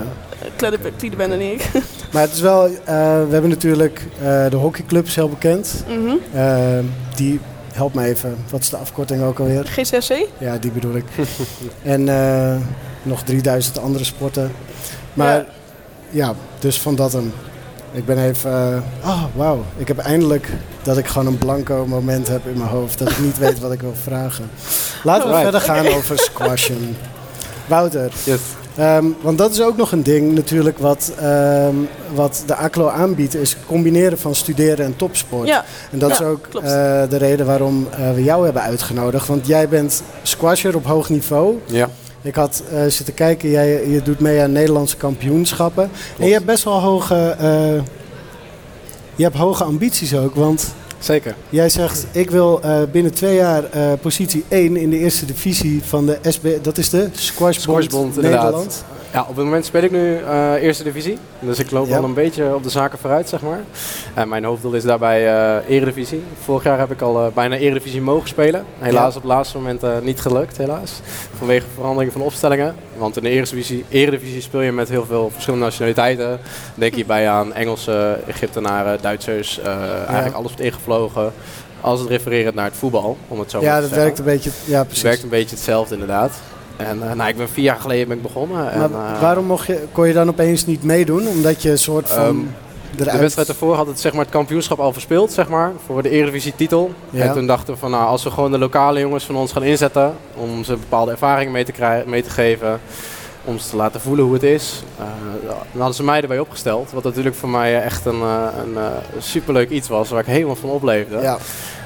kliedebende, 0.98 1.38
denk 1.38 1.62
ik. 1.62 1.70
Maar 2.14 2.22
het 2.22 2.32
is 2.34 2.40
wel, 2.40 2.66
eh, 2.66 2.72
we 3.26 3.28
hebben 3.32 3.50
natuurlijk 3.50 4.08
eh, 4.22 4.50
de 4.50 4.56
hockeyclub 4.56 5.06
is 5.06 5.16
heel 5.16 5.30
bekend. 5.30 5.84
Mhm. 5.88 6.16
Eh, 6.34 6.58
die, 7.16 7.40
help 7.74 7.94
me 7.94 8.04
even, 8.06 8.36
wat 8.50 8.60
is 8.60 8.70
de 8.70 8.78
afkorting 8.78 9.24
ook 9.24 9.40
alweer? 9.40 9.66
GCSC? 9.66 10.14
Ja, 10.38 10.58
die 10.58 10.72
bedoel 10.72 10.96
ik. 10.96 11.06
en 11.84 12.10
eh, 12.10 12.56
nog 13.04 13.24
3000 13.24 13.80
andere 13.80 14.04
sporten. 14.04 14.52
Maar 15.14 15.46
ja, 16.10 16.34
dus 16.60 16.80
van 16.80 16.96
dat 16.96 17.14
hem. 17.14 17.34
Ik 17.92 18.06
ben 18.06 18.18
even, 18.28 18.52
eh, 19.04 19.10
oh 19.10 19.24
wauw, 19.36 19.64
ik 19.78 19.88
heb 19.88 19.98
eindelijk 19.98 20.48
dat 20.84 20.98
ik 20.98 21.08
gewoon 21.08 21.28
een 21.28 21.38
blanco 21.38 21.86
moment 21.88 22.28
heb 22.28 22.48
in 22.48 22.58
mijn 22.58 22.70
hoofd. 22.70 23.00
Dat 23.00 23.10
ik 23.10 23.20
niet 23.20 23.38
weet 23.38 23.60
wat 23.60 23.72
ik 23.72 23.82
wil 23.82 23.94
vragen. 24.04 24.50
Laten 25.04 25.24
we 25.24 25.30
Right. 25.36 25.42
verder 25.44 25.62
gaan 25.62 25.88
over 25.98 26.20
squashen. 26.20 26.98
Wouter, 27.68 28.12
Yes. 28.24 28.40
Ehm, 28.76 29.06
want 29.22 29.38
dat 29.38 29.52
is 29.52 29.62
ook 29.62 29.78
nog 29.78 29.92
een 29.92 30.04
ding 30.04 30.34
natuurlijk 30.34 30.78
wat, 30.78 31.12
ehm, 31.20 31.76
wat 32.14 32.44
de 32.46 32.56
ACLO 32.56 32.88
aanbiedt, 32.88 33.36
is 33.36 33.56
combineren 33.68 34.20
van 34.20 34.36
studeren 34.36 34.86
en 34.86 34.96
topsport. 34.96 35.48
Ja, 35.48 35.66
En 35.92 36.00
dat 36.00 36.12
is 36.12 36.22
ook 36.22 36.46
eh, 36.54 36.62
de 37.10 37.18
reden 37.18 37.46
waarom 37.46 37.88
eh, 37.92 38.14
we 38.14 38.24
jou 38.24 38.44
hebben 38.44 38.62
uitgenodigd. 38.62 39.28
Want 39.28 39.48
jij 39.48 39.70
bent 39.70 40.04
squasher 40.24 40.76
op 40.76 40.86
hoog 40.86 41.10
niveau. 41.10 41.60
Ja. 41.66 41.90
Ik 42.22 42.36
had 42.36 42.64
eh, 42.72 42.86
zitten 42.86 43.14
kijken, 43.14 43.50
jij 43.50 43.90
je 43.90 44.02
doet 44.02 44.20
mee 44.20 44.42
aan 44.42 44.52
Nederlandse 44.52 44.98
kampioenschappen. 44.98 45.90
En 46.20 46.28
je 46.28 46.34
hebt 46.34 46.46
best 46.46 46.64
wel 46.64 46.80
hoge, 46.80 47.36
eh, 47.40 47.82
je 49.16 49.24
hebt 49.24 49.36
hoge 49.36 49.64
ambities 49.64 50.16
ook. 50.16 50.36
Want 50.36 50.74
Zeker. 51.00 51.36
jij 51.50 51.70
zegt, 51.70 52.06
ik 52.12 52.30
wil 52.30 52.62
eh, 52.62 52.82
binnen 52.92 53.14
twee 53.14 53.36
jaar 53.36 53.64
positie 54.02 54.44
1 54.48 54.78
in 54.78 54.90
de 54.90 54.98
eerste 54.98 55.26
divisie 55.26 55.84
van 55.84 56.06
de 56.06 56.20
SB, 56.22 56.48
dat 56.62 56.78
is 56.78 56.90
de 56.90 57.10
Squashbond, 57.12 57.62
Squashbond, 57.62 58.16
inderdaad. 58.16 58.44
Nederland. 58.44 58.84
Ja, 59.14 59.22
op 59.22 59.36
het 59.36 59.46
moment 59.46 59.66
speel 59.66 59.84
ik 59.84 59.92
nu 59.92 60.16
eh, 60.18 60.54
eerste 60.54 60.84
divisie. 60.84 61.18
Dus 61.40 61.60
ik 61.60 61.72
loop 61.72 61.88
Ja. 61.88 61.94
wel 61.94 62.04
een 62.04 62.14
beetje 62.14 62.56
op 62.56 62.64
de 62.64 62.70
zaken 62.70 63.00
vooruit, 63.00 63.30
zeg 63.30 63.42
maar. 63.42 63.60
En 64.14 64.30
mijn 64.30 64.44
hoofddoel 64.44 64.74
is 64.74 64.84
daarbij 64.84 65.28
eh, 65.28 65.76
eredivisie. 65.76 66.24
Vorig 66.44 66.64
jaar 66.64 66.80
heb 66.80 66.92
ik 66.92 67.02
al 67.02 67.26
eh, 67.26 67.32
bijna 67.34 67.56
eredivisie 67.56 68.02
mogen 68.02 68.28
spelen. 68.28 68.66
Helaas 68.80 69.02
Ja. 69.02 69.08
op 69.08 69.14
het 69.24 69.32
laatste 69.32 69.58
moment 69.58 69.84
eh, 69.84 69.92
niet 70.02 70.22
gelukt, 70.22 70.58
helaas. 70.58 70.92
Vanwege 71.38 71.66
verandering 71.76 72.12
van 72.12 72.22
opstellingen. 72.22 72.76
Want 72.98 73.18
in 73.18 73.24
de 73.24 73.30
eredivisie, 73.30 73.86
eredivisie 73.90 74.42
speel 74.42 74.62
je 74.62 74.72
met 74.72 74.90
heel 74.90 75.06
veel 75.06 75.30
verschillende 75.34 75.66
nationaliteiten. 75.66 76.40
Denk 76.76 76.94
hierbij 76.96 77.30
aan 77.30 77.54
Engelsen, 77.54 78.28
Egyptenaren, 78.28 78.98
Duitsers. 79.02 79.60
eh, 79.60 79.68
Eigenlijk 80.08 80.36
alles 80.36 80.52
wordt 80.52 80.60
ingevlogen. 80.60 81.34
Als 81.82 82.00
het 82.00 82.10
refererend 82.10 82.56
naar 82.56 82.66
het 82.66 82.76
voetbal, 82.78 83.18
om 83.28 83.40
het 83.40 83.52
zo 83.52 83.58
maar 83.62 83.68
Ja, 83.68 83.76
te 83.76 83.82
dat 83.82 83.90
zeggen. 83.90 84.06
werkt 84.06 84.20
een 84.20 84.26
beetje. 84.26 84.50
Ja, 84.66 84.78
Het 84.78 84.86
precies. 84.88 85.04
werkt 85.04 85.24
een 85.24 85.30
beetje 85.30 85.56
hetzelfde 85.56 85.94
inderdaad. 85.94 86.32
En 86.80 87.10
eh, 87.10 87.14
nou, 87.16 87.30
ik 87.30 87.38
ben 87.38 87.50
vier 87.50 87.64
jaar 87.64 87.80
geleden 87.80 88.08
ben 88.08 88.18
ik 88.18 88.24
begonnen. 88.24 88.72
En, 88.72 88.82
eh, 88.84 89.22
waarom 89.22 89.46
mocht 89.46 89.68
je, 89.68 89.84
kon 89.92 90.08
je 90.08 90.14
dan 90.14 90.30
opeens 90.30 90.66
niet 90.66 90.84
meedoen? 90.84 91.28
Omdat 91.28 91.62
je 91.62 91.72
een 91.72 91.78
soort 91.78 92.08
van 92.10 92.18
Ehm, 92.26 92.36
eruit... 93.00 93.12
De 93.12 93.18
wedstrijd 93.18 93.48
ervoor 93.48 93.76
had 93.76 93.88
het, 93.88 94.00
zeg 94.00 94.12
maar, 94.12 94.22
het 94.22 94.32
kampioenschap 94.34 94.80
al 94.80 94.94
verspeeld, 94.94 95.32
zeg 95.32 95.50
maar, 95.50 95.72
voor 95.86 96.02
de 96.04 96.10
Eredivisie 96.10 96.54
titel. 96.56 96.92
Ja. 97.10 97.24
En 97.26 97.34
toen 97.34 97.48
dachten 97.48 97.74
we 97.74 97.80
van, 97.80 97.92
nou, 97.92 98.06
als 98.06 98.24
we 98.24 98.32
gewoon 98.32 98.52
de 98.52 98.58
lokale 98.58 99.00
jongens 99.00 99.24
van 99.26 99.36
ons 99.36 99.52
gaan 99.52 99.64
inzetten, 99.64 100.14
om 100.36 100.64
ze 100.64 100.76
bepaalde 100.76 101.12
ervaringen 101.12 101.52
mee 101.54 101.64
te, 101.66 101.72
krijgen, 101.72 102.10
mee 102.10 102.24
te 102.24 102.30
geven, 102.30 102.80
om 103.44 103.58
ze 103.58 103.70
te 103.70 103.76
laten 103.76 104.02
voelen 104.02 104.26
hoe 104.26 104.34
het 104.34 104.44
is. 104.44 104.84
eh, 104.98 105.06
dan 105.50 105.56
hadden 105.78 105.96
ze 105.96 106.04
mij 106.04 106.22
erbij 106.22 106.40
opgesteld, 106.40 106.92
wat 106.92 107.04
natuurlijk 107.04 107.36
voor 107.36 107.50
mij 107.50 107.82
echt 107.82 108.06
een, 108.06 108.22
een 108.22 108.78
superleuk 109.18 109.70
iets 109.70 109.88
was, 109.88 110.10
waar 110.10 110.20
ik 110.20 110.26
helemaal 110.26 110.56
van 110.56 110.70
opleefde. 110.70 111.18
Ja, 111.22 111.38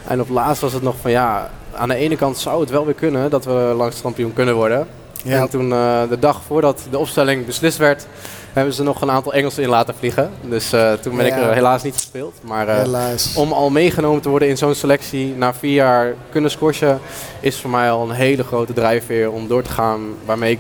En 0.08 0.22
op 0.22 0.30
laatst 0.30 0.62
was 0.62 0.74
het 0.74 0.84
nog 0.84 0.96
van, 1.02 1.12
ja, 1.12 1.50
aan 1.76 1.90
de 1.90 1.96
ene 1.96 2.16
kant 2.16 2.38
zou 2.38 2.62
het 2.62 2.70
wel 2.70 2.86
weer 2.86 2.94
kunnen 2.94 3.30
dat 3.30 3.46
we 3.46 3.74
langskampioen 3.78 4.34
kunnen 4.34 4.56
worden. 4.56 4.88
ja. 5.24 5.42
En 5.42 5.50
toen 5.50 5.74
eh, 5.74 6.02
de 6.10 6.20
dag 6.20 6.42
voordat 6.48 6.82
de 6.92 6.98
opstelling 6.98 7.46
beslist 7.46 7.78
werd, 7.78 8.08
hebben 8.54 8.74
ze 8.74 8.84
nog 8.84 9.02
een 9.02 9.12
aantal 9.12 9.34
Engelsen 9.34 9.64
in 9.64 9.70
laten 9.70 9.96
vliegen. 9.96 10.32
Dus 10.42 10.74
eh, 10.74 10.94
toen 10.94 11.16
ben 11.16 11.26
ik 11.26 11.32
er 11.32 11.54
helaas 11.54 11.84
niet 11.84 11.94
gespeeld. 11.94 12.34
Maar 12.44 12.68
eh, 12.68 13.14
om 13.36 13.52
al 13.52 13.70
meegenomen 13.70 14.22
te 14.22 14.30
worden 14.30 14.48
in 14.48 14.58
zo'n 14.58 14.76
selectie 14.76 15.36
na 15.36 15.54
vier 15.54 15.74
jaar 15.74 16.14
kunnen 16.30 16.52
squashen, 16.52 17.00
is 17.40 17.60
voor 17.60 17.70
mij 17.70 17.92
al 17.92 18.10
een 18.10 18.16
hele 18.16 18.44
grote 18.44 18.74
drijfveer 18.74 19.32
om 19.32 19.48
door 19.48 19.62
te 19.62 19.70
gaan 19.70 20.02
waarmee 20.26 20.52
ik, 20.52 20.60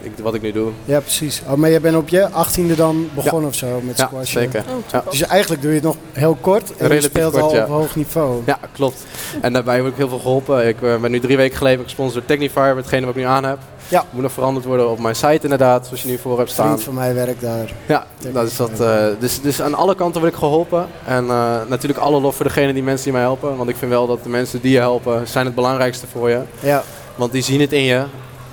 ik 0.00 0.12
wat 0.22 0.34
ik 0.34 0.42
nu 0.42 0.52
doe. 0.52 0.70
Ja, 0.84 1.00
precies. 1.00 1.42
Oh, 1.48 1.54
maar 1.54 1.70
jij 1.70 1.80
bent 1.80 1.96
op 1.96 2.08
je 2.08 2.28
achttiende 2.30 2.74
dan 2.74 3.08
begonnen 3.14 3.48
of 3.48 3.54
zo 3.54 3.80
met 3.82 3.96
Ja, 3.98 4.06
squash? 4.06 4.30
zeker. 4.32 4.60
Oh, 4.68 4.74
Ja. 4.92 5.04
Dus 5.10 5.22
eigenlijk 5.22 5.62
doe 5.62 5.70
je 5.70 5.76
het 5.76 5.86
nog 5.86 5.96
heel 6.12 6.36
kort 6.40 6.76
en 6.76 6.94
je 6.94 7.00
speelt 7.00 7.32
kort, 7.32 7.42
al 7.44 7.54
ja. 7.54 7.62
op 7.62 7.68
hoog 7.68 7.96
niveau. 7.96 8.42
Ja, 8.46 8.58
klopt. 8.72 9.04
En 9.40 9.52
daarbij 9.52 9.76
heb 9.76 9.86
ik 9.86 9.92
heel 9.96 10.08
veel 10.08 10.18
geholpen. 10.18 10.68
Ik 10.68 10.82
eh, 10.82 10.96
ben 11.00 11.10
nu 11.10 11.20
drie 11.20 11.36
weken 11.36 11.56
geleden 11.56 11.84
gesponsord 11.84 12.14
door 12.26 12.36
Technify, 12.36 12.72
hetgene 12.76 13.06
wat 13.06 13.14
ik 13.14 13.20
nu 13.20 13.26
aan 13.26 13.44
heb. 13.44 13.58
Ja. 13.88 14.04
Moet 14.10 14.22
nog 14.22 14.32
veranderd 14.32 14.66
worden 14.66 14.90
op 14.90 14.98
mijn 15.00 15.14
site 15.16 15.38
inderdaad, 15.42 15.86
zoals 15.86 16.02
je 16.02 16.08
nu 16.08 16.18
voor 16.18 16.36
hebt 16.36 16.48
Een 16.48 16.54
staan. 16.54 16.66
vriend 16.66 16.82
van 16.82 16.94
mij 16.94 17.14
werkt 17.14 17.40
daar. 17.40 17.72
Ja, 17.86 18.06
dat 18.32 18.46
is 18.46 18.56
dat. 18.56 18.80
eh, 18.80 19.04
dus, 19.18 19.40
dus 19.40 19.62
aan 19.62 19.74
alle 19.74 19.94
kanten 19.94 20.20
word 20.20 20.32
ik 20.32 20.38
geholpen. 20.38 20.86
En 21.06 21.28
eh, 21.30 21.54
natuurlijk 21.68 22.00
alle 22.00 22.20
lof 22.20 22.36
voor 22.36 22.44
degene 22.46 22.72
die 22.72 22.82
mensen 22.82 23.04
die 23.04 23.12
mij 23.12 23.22
helpen. 23.22 23.56
Want 23.56 23.68
ik 23.68 23.76
vind 23.76 23.90
wel 23.90 24.06
dat 24.06 24.22
de 24.22 24.28
mensen 24.28 24.60
die 24.60 24.72
je 24.72 24.78
helpen, 24.78 25.28
zijn 25.28 25.46
het 25.46 25.54
belangrijkste 25.54 26.06
voor 26.12 26.30
je. 26.30 26.40
Ja. 26.60 26.82
Want 27.14 27.32
die 27.32 27.42
zien 27.42 27.60
het 27.60 27.72
in 27.72 27.82
je. 27.82 28.02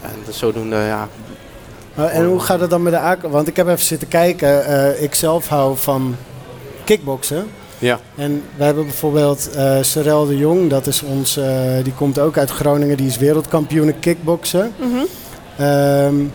En 0.01 0.15
dus 0.25 0.38
zodoende, 0.38 0.75
ja. 0.75 1.07
En 1.95 2.25
hoe 2.25 2.39
gaat 2.39 2.59
het 2.59 2.69
dan 2.69 2.83
met 2.83 2.94
de 2.94 3.00
ACLO? 3.00 3.30
Want 3.30 3.48
ik 3.48 3.56
heb 3.56 3.68
even 3.68 3.86
zitten 3.86 4.07
kijken. 4.07 4.69
Uh, 4.69 5.01
ik 5.01 5.15
zelf 5.15 5.48
hou 5.48 5.77
van 5.77 6.15
kickboksen. 6.83 7.48
Ja. 7.80 8.00
En 8.15 8.44
we 8.56 8.63
hebben 8.63 8.83
bijvoorbeeld 8.83 9.50
uh, 9.55 9.77
Sorel 9.81 10.25
de 10.25 10.38
Jong, 10.38 10.70
dat 10.70 10.88
is 10.88 11.01
ons, 11.01 11.38
uh, 11.38 11.46
die 11.84 11.93
komt 11.93 12.20
ook 12.20 12.38
uit 12.38 12.50
Groningen, 12.50 12.98
die 12.98 13.08
is 13.08 13.17
wereldkampioen 13.17 13.88
in 13.88 14.00
kickboksen. 14.00 14.74
Mm 14.77 14.91
-hmm. 14.91 15.65
um, 15.65 16.31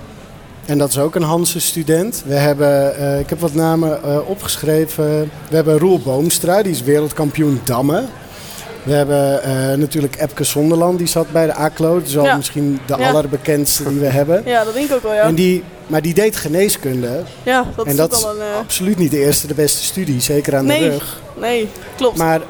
en 0.66 0.78
dat 0.78 0.88
is 0.88 0.98
ook 0.98 1.14
een 1.14 1.22
Hanse 1.22 1.60
student. 1.60 2.22
We 2.26 2.34
hebben, 2.34 2.94
uh, 3.00 3.18
ik 3.18 3.28
heb 3.28 3.40
wat 3.40 3.54
namen 3.54 4.00
uh, 4.04 4.28
opgeschreven. 4.28 5.30
We 5.48 5.54
hebben 5.56 5.78
Roel 5.78 5.98
Boomstra, 5.98 6.62
die 6.62 6.72
is 6.72 6.82
wereldkampioen 6.82 7.60
dammen. 7.64 8.08
We 8.86 8.92
hebben 8.92 9.40
uh, 9.46 9.78
natuurlijk 9.78 10.16
Epke 10.16 10.44
Zonderland, 10.44 10.98
die 10.98 11.06
zat 11.06 11.30
bij 11.32 11.46
de 11.46 11.54
ACLO. 11.54 11.98
Dat 11.98 12.08
is 12.08 12.18
al 12.18 12.24
ja. 12.24 12.36
misschien 12.36 12.80
de 12.86 12.94
ja. 12.98 13.08
allerbekendste 13.08 13.88
die 13.88 13.98
we 13.98 14.06
hebben. 14.06 14.42
Ja, 14.44 14.64
dat 14.64 14.74
denk 14.74 14.88
ik 14.88 14.94
ook 14.94 15.02
wel, 15.02 15.14
ja. 15.14 15.22
En 15.22 15.34
die, 15.34 15.64
maar 15.86 16.02
die 16.02 16.14
deed 16.14 16.36
geneeskunde. 16.36 17.22
Ja, 17.42 17.64
dat 17.76 17.84
en 17.84 17.90
is 17.90 17.96
dat 17.96 18.24
al 18.24 18.30
een... 18.30 18.36
is 18.36 18.58
absoluut 18.58 18.98
niet 18.98 19.10
de 19.10 19.18
eerste, 19.18 19.46
de 19.46 19.54
beste 19.54 19.84
studie. 19.84 20.20
Zeker 20.20 20.56
aan 20.56 20.66
nee, 20.66 20.80
de 20.80 20.88
rug. 20.88 21.20
Nee, 21.40 21.68
klopt. 21.96 22.16
Maar 22.16 22.40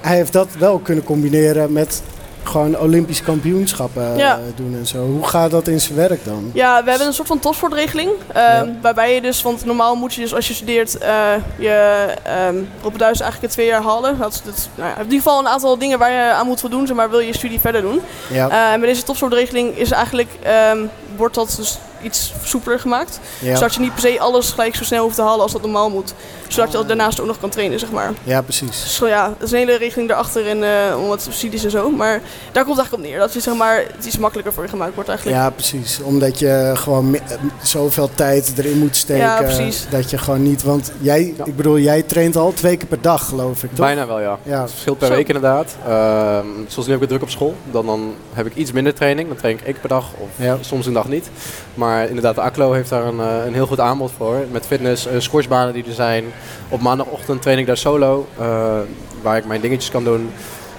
hij 0.00 0.16
heeft 0.16 0.32
dat 0.32 0.48
wel 0.58 0.78
kunnen 0.78 1.04
combineren 1.04 1.72
met 1.72 2.02
gewoon 2.48 2.78
Olympisch 2.78 3.22
kampioenschappen 3.22 4.16
ja. 4.16 4.38
uh, 4.38 4.42
doen 4.56 4.76
en 4.78 4.86
zo. 4.86 4.98
Hoe 4.98 5.26
gaat 5.26 5.50
dat 5.50 5.68
in 5.68 5.80
zijn 5.80 5.98
werk 5.98 6.24
dan? 6.24 6.50
Ja, 6.54 6.84
we 6.84 6.90
hebben 6.90 7.06
een 7.06 7.14
soort 7.14 7.28
van 7.28 7.38
topsportregeling. 7.38 8.10
Ja. 8.34 8.66
Waarbij 8.82 9.14
je 9.14 9.20
dus, 9.20 9.42
want 9.42 9.64
normaal 9.64 9.96
moet 9.96 10.14
je 10.14 10.20
dus 10.20 10.34
als 10.34 10.48
je 10.48 10.54
studeert, 10.54 10.96
uh, 11.02 11.32
je 11.58 12.08
um, 12.48 12.68
op 12.82 12.90
het 12.90 13.00
Duits 13.00 13.20
eigenlijk 13.20 13.40
het 13.40 13.50
twee 13.50 13.66
jaar 13.66 13.82
halen. 13.82 14.18
Dat 14.18 14.32
is, 14.32 14.42
dat, 14.44 14.68
nou 14.74 14.88
ja, 14.88 14.96
in 14.96 15.02
ieder 15.02 15.18
geval 15.18 15.38
een 15.38 15.48
aantal 15.48 15.78
dingen 15.78 15.98
waar 15.98 16.12
je 16.12 16.32
aan 16.32 16.46
moet 16.46 16.60
voldoen, 16.60 16.86
zeg 16.86 16.96
maar 16.96 17.10
wil 17.10 17.20
je 17.20 17.26
je 17.26 17.34
studie 17.34 17.60
verder 17.60 17.80
doen. 17.80 18.00
Ja. 18.30 18.48
Uh, 18.48 18.72
en 18.72 18.80
bij 18.80 18.88
deze 18.88 19.02
topsportregeling 19.02 19.76
is 19.76 19.90
eigenlijk, 19.90 20.30
um, 20.72 20.90
wordt 21.16 21.34
dat 21.34 21.54
dus 21.56 21.78
iets 22.02 22.32
soepeler 22.44 22.80
gemaakt. 22.80 23.20
Ja. 23.38 23.54
Zodat 23.54 23.74
je 23.74 23.80
niet 23.80 23.92
per 23.92 24.00
se 24.00 24.20
alles 24.20 24.50
gelijk 24.50 24.74
zo 24.74 24.84
snel 24.84 25.02
hoeft 25.02 25.14
te 25.14 25.22
halen 25.22 25.40
als 25.40 25.52
dat 25.52 25.62
normaal 25.62 25.90
moet. 25.90 26.14
Zodat 26.48 26.72
je 26.72 26.84
daarnaast 26.84 27.20
ook 27.20 27.26
nog 27.26 27.40
kan 27.40 27.50
trainen, 27.50 27.78
zeg 27.78 27.90
maar. 27.90 28.12
Ja, 28.24 28.42
precies. 28.42 28.82
Dus 28.82 28.98
ja, 28.98 29.26
dat 29.38 29.46
is 29.46 29.50
een 29.50 29.58
hele 29.58 29.76
regeling 29.76 30.08
daarachter 30.08 30.46
en 30.46 30.58
uh, 30.58 31.00
om 31.00 31.08
wat 31.08 31.22
subsidies 31.22 31.64
en 31.64 31.70
zo. 31.70 31.90
Maar 31.90 32.20
daar 32.52 32.64
komt 32.64 32.76
het 32.76 32.78
eigenlijk 32.78 32.92
op 32.92 33.10
neer. 33.10 33.18
Dat 33.18 33.32
je 33.32 33.40
zeg 33.40 33.54
maar 33.54 33.84
het 33.96 34.06
iets 34.06 34.18
makkelijker 34.18 34.52
voor 34.52 34.62
je 34.62 34.68
gemaakt 34.68 34.94
wordt 34.94 35.08
eigenlijk. 35.08 35.38
Ja, 35.38 35.50
precies. 35.50 36.00
Omdat 36.02 36.38
je 36.38 36.72
gewoon 36.74 37.18
zoveel 37.62 38.10
tijd 38.14 38.52
erin 38.56 38.78
moet 38.78 38.96
steken. 38.96 39.22
Ja, 39.22 39.42
precies. 39.42 39.86
Dat 39.90 40.10
je 40.10 40.18
gewoon 40.18 40.42
niet... 40.42 40.62
Want 40.62 40.92
jij, 41.00 41.34
ja. 41.36 41.44
ik 41.44 41.56
bedoel, 41.56 41.78
jij 41.78 42.02
traint 42.02 42.36
al 42.36 42.52
twee 42.52 42.76
keer 42.76 42.88
per 42.88 43.00
dag, 43.00 43.28
geloof 43.28 43.62
ik, 43.62 43.68
toch? 43.68 43.78
Bijna 43.78 44.06
wel, 44.06 44.20
ja. 44.20 44.38
ja. 44.42 44.60
Het 44.60 44.70
verschilt 44.70 44.98
per 44.98 45.06
zo. 45.06 45.14
week 45.14 45.26
inderdaad. 45.26 45.76
Uh, 45.88 46.38
zoals 46.66 46.86
nu 46.86 46.92
heb 46.92 46.94
ik 46.94 47.00
het 47.00 47.08
druk 47.08 47.22
op 47.22 47.30
school. 47.30 47.54
Dan, 47.70 47.86
dan 47.86 48.14
heb 48.32 48.46
ik 48.46 48.54
iets 48.54 48.72
minder 48.72 48.94
training. 48.94 49.28
Dan 49.28 49.36
train 49.36 49.54
ik 49.54 49.64
één 49.64 49.72
keer 49.72 49.80
per 49.80 49.88
dag 49.88 50.10
of 50.18 50.28
ja. 50.36 50.58
soms 50.60 50.86
een 50.86 50.92
dag 50.92 51.08
niet. 51.08 51.30
Maar 51.74 51.87
Maar 51.88 52.08
inderdaad, 52.08 52.34
de 52.34 52.40
ACLO 52.40 52.72
heeft 52.72 52.90
daar 52.90 53.04
een, 53.04 53.20
eh, 53.20 53.46
een 53.46 53.54
heel 53.54 53.66
goed 53.66 53.80
aanbod 53.80 54.10
voor. 54.16 54.36
Met 54.50 54.66
fitness, 54.66 55.06
uh, 55.06 55.12
squashbanen 55.18 55.74
die 55.74 55.84
er 55.84 55.92
zijn. 55.92 56.24
Op 56.68 56.80
maandagochtend 56.80 57.42
train 57.42 57.58
ik 57.58 57.66
daar 57.66 57.76
solo, 57.76 58.26
uh, 58.40 58.78
waar 59.22 59.36
ik 59.36 59.46
mijn 59.46 59.60
dingetjes 59.60 59.90
kan 59.90 60.04
doen. 60.04 60.30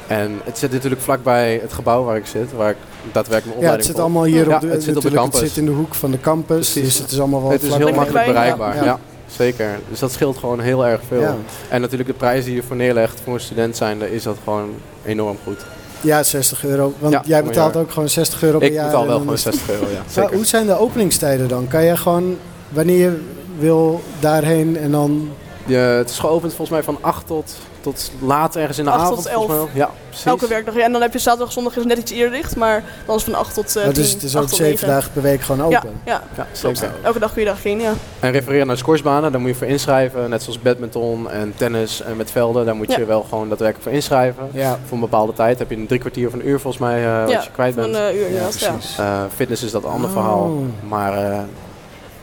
En 0.07 0.41
het 0.43 0.57
zit 0.57 0.71
natuurlijk 0.71 1.01
vlakbij 1.01 1.59
het 1.61 1.73
gebouw 1.73 2.03
waar 2.03 2.17
ik 2.17 2.25
zit, 2.25 2.51
waar 2.51 2.69
ik 2.69 2.75
daadwerkelijk 3.11 3.45
mijn 3.45 3.55
opleiding 3.55 3.71
Ja, 3.71 3.75
het 3.75 3.85
zit 3.85 3.99
allemaal 3.99 4.23
hier 4.23 4.49
ja, 4.49 4.55
op 4.55 4.61
de, 4.61 4.67
het 4.67 4.83
zit 4.83 4.95
op 4.95 5.03
de 5.03 5.11
campus. 5.11 5.39
Het 5.39 5.49
zit 5.49 5.57
in 5.57 5.65
de 5.65 5.71
hoek 5.71 5.95
van 5.95 6.11
de 6.11 6.19
campus, 6.19 6.71
Precies. 6.71 6.83
dus 6.83 6.97
het 6.97 7.11
is 7.11 7.19
allemaal 7.19 7.41
wel 7.41 7.51
Het 7.51 7.63
is 7.63 7.75
heel 7.75 7.93
makkelijk 7.93 8.25
bereikbaar, 8.25 8.75
ja. 8.75 8.83
ja. 8.83 8.99
Zeker. 9.27 9.79
Dus 9.89 9.99
dat 9.99 10.11
scheelt 10.11 10.37
gewoon 10.37 10.59
heel 10.59 10.85
erg 10.85 11.01
veel. 11.07 11.21
Ja. 11.21 11.35
En 11.69 11.81
natuurlijk 11.81 12.09
de 12.09 12.15
prijs 12.15 12.45
die 12.45 12.55
je 12.55 12.63
voor 12.63 12.75
neerlegt 12.75 13.19
voor 13.23 13.33
een 13.33 13.39
student 13.39 13.77
zijnde 13.77 14.13
is 14.13 14.23
dat 14.23 14.37
gewoon 14.43 14.69
enorm 15.05 15.37
goed. 15.43 15.65
Ja, 16.01 16.23
60 16.23 16.65
euro. 16.65 16.93
Want 16.99 17.13
Ja, 17.13 17.21
jij 17.25 17.43
betaalt 17.43 17.75
ook 17.75 17.91
gewoon 17.91 18.09
60 18.09 18.43
euro 18.43 18.57
per 18.57 18.67
Ik 18.67 18.73
jaar. 18.73 18.85
betaal 18.85 19.01
en 19.01 19.07
wel 19.07 19.17
gewoon 19.19 19.33
is- 19.33 19.41
60 19.41 19.69
euro, 19.69 19.85
ja. 19.91 20.21
Maar 20.21 20.33
hoe 20.33 20.45
zijn 20.45 20.65
de 20.65 20.77
openingstijden 20.79 21.47
dan? 21.47 21.67
Kan 21.67 21.83
jij 21.83 21.95
gewoon, 21.95 22.37
wanneer 22.69 22.97
je 22.97 23.21
wil, 23.57 24.01
daarheen 24.19 24.77
en 24.77 24.91
dan... 24.91 25.29
Je, 25.65 25.75
het 25.75 26.09
is 26.09 26.19
geopend 26.19 26.53
volgens 26.53 26.69
mij 26.69 26.83
van 26.83 26.97
8 27.01 27.27
tot, 27.27 27.53
tot 27.81 28.11
laat 28.21 28.55
ergens 28.55 28.77
in 28.77 28.83
de 28.83 28.89
8 28.91 29.01
avond. 29.01 29.15
tot 29.23 29.31
volgens 29.31 29.47
mij 29.47 29.57
11. 29.57 29.71
wel. 29.73 29.81
Ja, 29.83 29.89
precies. 30.07 30.25
Elke 30.25 30.47
werkdag. 30.47 30.75
Ja, 30.75 30.83
en 30.83 30.91
dan 30.91 31.01
heb 31.01 31.13
je 31.13 31.19
zaterdag, 31.19 31.51
zondag 31.51 31.77
is 31.77 31.85
net 31.85 31.97
iets 31.97 32.11
eerder 32.11 32.31
dicht, 32.41 32.55
maar 32.55 32.83
dan 33.05 33.15
is 33.15 33.21
het 33.25 33.31
van 33.33 33.41
8 33.43 33.53
tot 33.53 33.75
uh, 33.77 33.83
Maar 33.83 33.93
10, 33.93 34.03
dus 34.03 34.11
het 34.11 34.23
is 34.23 34.35
8 34.35 34.43
ook 34.43 34.49
tot 34.49 34.57
zeven 34.57 34.71
9. 34.71 34.87
dagen 34.87 35.11
per 35.13 35.21
week 35.21 35.41
gewoon 35.41 35.65
open? 35.65 35.91
ja, 36.05 36.21
Ja, 36.35 36.47
zeker. 36.51 36.91
Elke 37.03 37.19
dag 37.19 37.33
kun 37.33 37.41
je 37.41 37.47
daar 37.47 37.57
heen, 37.63 37.79
ja. 37.79 37.93
En 38.19 38.31
refereren 38.31 38.67
naar 38.67 38.77
squashbanen, 38.77 39.31
daar 39.31 39.41
moet 39.41 39.49
je 39.49 39.55
voor 39.55 39.67
inschrijven. 39.67 40.29
Net 40.29 40.43
zoals 40.43 40.59
badminton 40.61 41.29
en 41.29 41.53
tennis 41.55 42.01
en 42.01 42.17
met 42.17 42.31
velden. 42.31 42.65
Daar 42.65 42.75
moet 42.75 42.91
je 42.91 42.99
Ja. 42.99 43.05
wel 43.05 43.25
gewoon 43.29 43.49
daadwerkelijk 43.49 43.83
voor 43.83 43.93
inschrijven. 43.95 44.49
Ja, 44.53 44.79
Voor 44.85 44.93
een 44.97 45.03
bepaalde 45.03 45.33
tijd 45.33 45.59
heb 45.59 45.69
je 45.69 45.75
een 45.75 45.87
drie 45.87 45.99
kwartier 45.99 46.27
of 46.27 46.33
een 46.33 46.47
uur 46.47 46.59
volgens 46.59 46.83
mij 46.83 47.05
eh, 47.05 47.19
wat 47.21 47.29
ja, 47.31 47.41
je 47.41 47.49
kwijt 47.51 47.75
bent. 47.75 47.95
een 47.95 48.01
uh, 48.01 48.15
uur 48.15 48.21
ja, 48.21 48.27
inderdaad, 48.27 48.59
ja. 48.59 48.71
precies. 48.71 48.97
Eh, 48.97 49.21
fitness 49.35 49.63
is 49.63 49.71
dat 49.71 49.83
een 49.83 49.89
ander 49.89 50.09
Oh. 50.09 50.15
verhaal. 50.15 50.51
Maar 50.87 51.13
eh, 51.31 51.39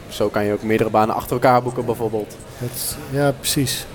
zo 0.08 0.28
kan 0.28 0.44
je 0.44 0.52
ook 0.52 0.62
meerdere 0.62 0.90
banen 0.90 1.14
achter 1.14 1.32
elkaar 1.32 1.62
boeken 1.62 1.84
bijvoorbeeld. 1.84 2.36
Dat- 2.58 2.96
ja, 3.10 3.32
precies. 3.32 3.86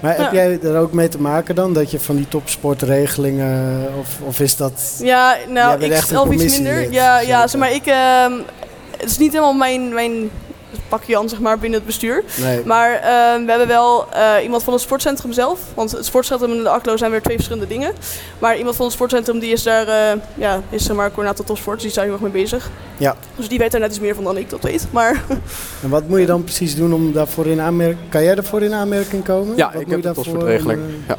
Maar 0.00 0.16
heb 0.16 0.32
jij 0.32 0.58
er 0.62 0.78
ook 0.78 0.92
mee 0.92 1.08
te 1.08 1.20
maken 1.20 1.54
dan, 1.54 1.72
dat 1.72 1.90
je 1.90 2.00
van 2.00 2.16
die 2.16 2.28
topsportregelingen, 2.28 3.88
of, 3.98 4.18
of 4.26 4.40
is 4.40 4.56
dat... 4.56 4.94
Ja, 4.98 5.36
nou, 5.48 5.84
ik 5.84 5.94
zelf 5.94 6.30
iets 6.30 6.58
minder. 6.58 6.92
Ja, 6.92 7.20
ja 7.20 7.46
zeg 7.46 7.60
maar, 7.60 7.72
ik... 7.72 7.86
ehm, 7.86 8.32
het 8.96 9.10
is 9.10 9.18
niet 9.18 9.32
helemaal 9.32 9.52
mijn, 9.52 9.94
mijn 9.94 10.30
pakje 10.88 11.18
aan, 11.18 11.28
zeg 11.28 11.40
maar, 11.40 11.58
binnen 11.58 11.78
het 11.78 11.86
bestuur. 11.86 12.24
Nee, 12.40 12.62
Maar 12.64 12.90
ehm, 12.92 13.44
we 13.44 13.50
hebben 13.50 13.66
wel 13.68 14.12
eh, 14.12 14.32
iemand 14.42 14.62
van 14.62 14.72
het 14.72 14.82
sportcentrum 14.82 15.32
zelf. 15.32 15.60
Want 15.74 15.90
het 15.92 16.04
sportcentrum 16.04 16.50
en 16.52 16.62
de 16.62 16.68
ACLO 16.68 16.96
zijn 16.96 17.10
weer 17.10 17.22
twee 17.22 17.36
verschillende 17.36 17.66
dingen. 17.68 17.92
Maar 18.38 18.56
iemand 18.58 18.76
van 18.76 18.84
het 18.84 18.94
sportcentrum 18.94 19.38
die 19.38 19.52
is 19.52 19.62
daar, 19.62 19.88
eh, 19.88 20.18
ja, 20.34 20.60
is 20.70 20.84
zeg 20.84 20.96
maar 20.96 21.08
coördinator 21.12 21.44
topsport. 21.44 21.74
Dus 21.74 21.82
die 21.82 21.90
is 21.90 21.94
daar 21.96 22.04
heel 22.04 22.12
erg 22.12 22.22
mee 22.22 22.42
bezig. 22.42 22.70
Ja. 22.96 23.16
Dus 23.36 23.48
die 23.48 23.58
weet 23.58 23.74
er 23.74 23.80
net 23.80 23.90
iets 23.90 24.00
meer 24.00 24.14
van 24.14 24.24
dan 24.24 24.36
ik 24.36 24.50
dat 24.50 24.62
weet. 24.62 24.86
Maar 24.90 25.24
en 25.82 25.88
wat 25.88 26.08
moet 26.08 26.20
je 26.20 26.26
dan 26.26 26.44
precies 26.44 26.74
doen 26.76 26.92
om 26.92 27.12
daarvoor 27.12 27.46
in 27.46 27.60
aanmerking... 27.60 28.08
Kan 28.08 28.22
jij 28.22 28.34
daarvoor 28.34 28.62
in 28.62 28.74
aanmerking 28.74 29.24
komen? 29.24 29.56
Ja, 29.56 29.70
Wat 29.72 29.80
ik 29.80 29.86
moet 29.86 29.90
heb 29.96 30.02
je 30.02 30.08
de 30.08 30.14
topsportregeling. 30.14 30.80
eh, 30.80 31.08
Ja. 31.08 31.16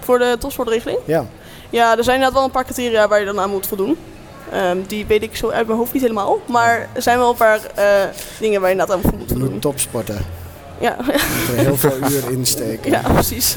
voor 0.00 0.18
de 0.18 0.36
topsportregeling. 0.38 0.98
Ja, 1.04 1.26
Ja, 1.70 1.96
er 1.96 2.04
zijn 2.04 2.16
inderdaad 2.16 2.36
wel 2.38 2.44
een 2.46 2.54
paar 2.54 2.64
criteria 2.64 3.08
waar 3.08 3.18
je 3.20 3.26
dan 3.26 3.40
aan 3.40 3.50
moet 3.50 3.66
voldoen. 3.66 3.96
Ehm, 4.52 4.76
die 4.86 5.06
weet 5.06 5.22
ik 5.22 5.36
zo 5.36 5.50
uit 5.50 5.66
mijn 5.66 5.78
hoofd 5.78 5.92
niet 5.92 6.02
helemaal. 6.02 6.40
Maar 6.46 6.88
er 6.92 7.02
zijn 7.02 7.18
wel 7.18 7.30
een 7.30 7.36
paar 7.36 7.60
eh, 7.74 7.84
dingen 8.40 8.60
waar 8.60 8.70
je 8.70 8.76
inderdaad 8.76 9.04
aan 9.04 9.10
moet 9.18 9.28
voldoen. 9.28 9.58
topsporten. 9.58 10.18
Ja, 10.80 10.96
er 10.98 11.20
heel 11.56 11.76
veel 11.76 11.96
uur 12.10 12.30
in 12.30 12.46
steken. 12.46 12.90
ja 12.90 13.00
precies. 13.12 13.54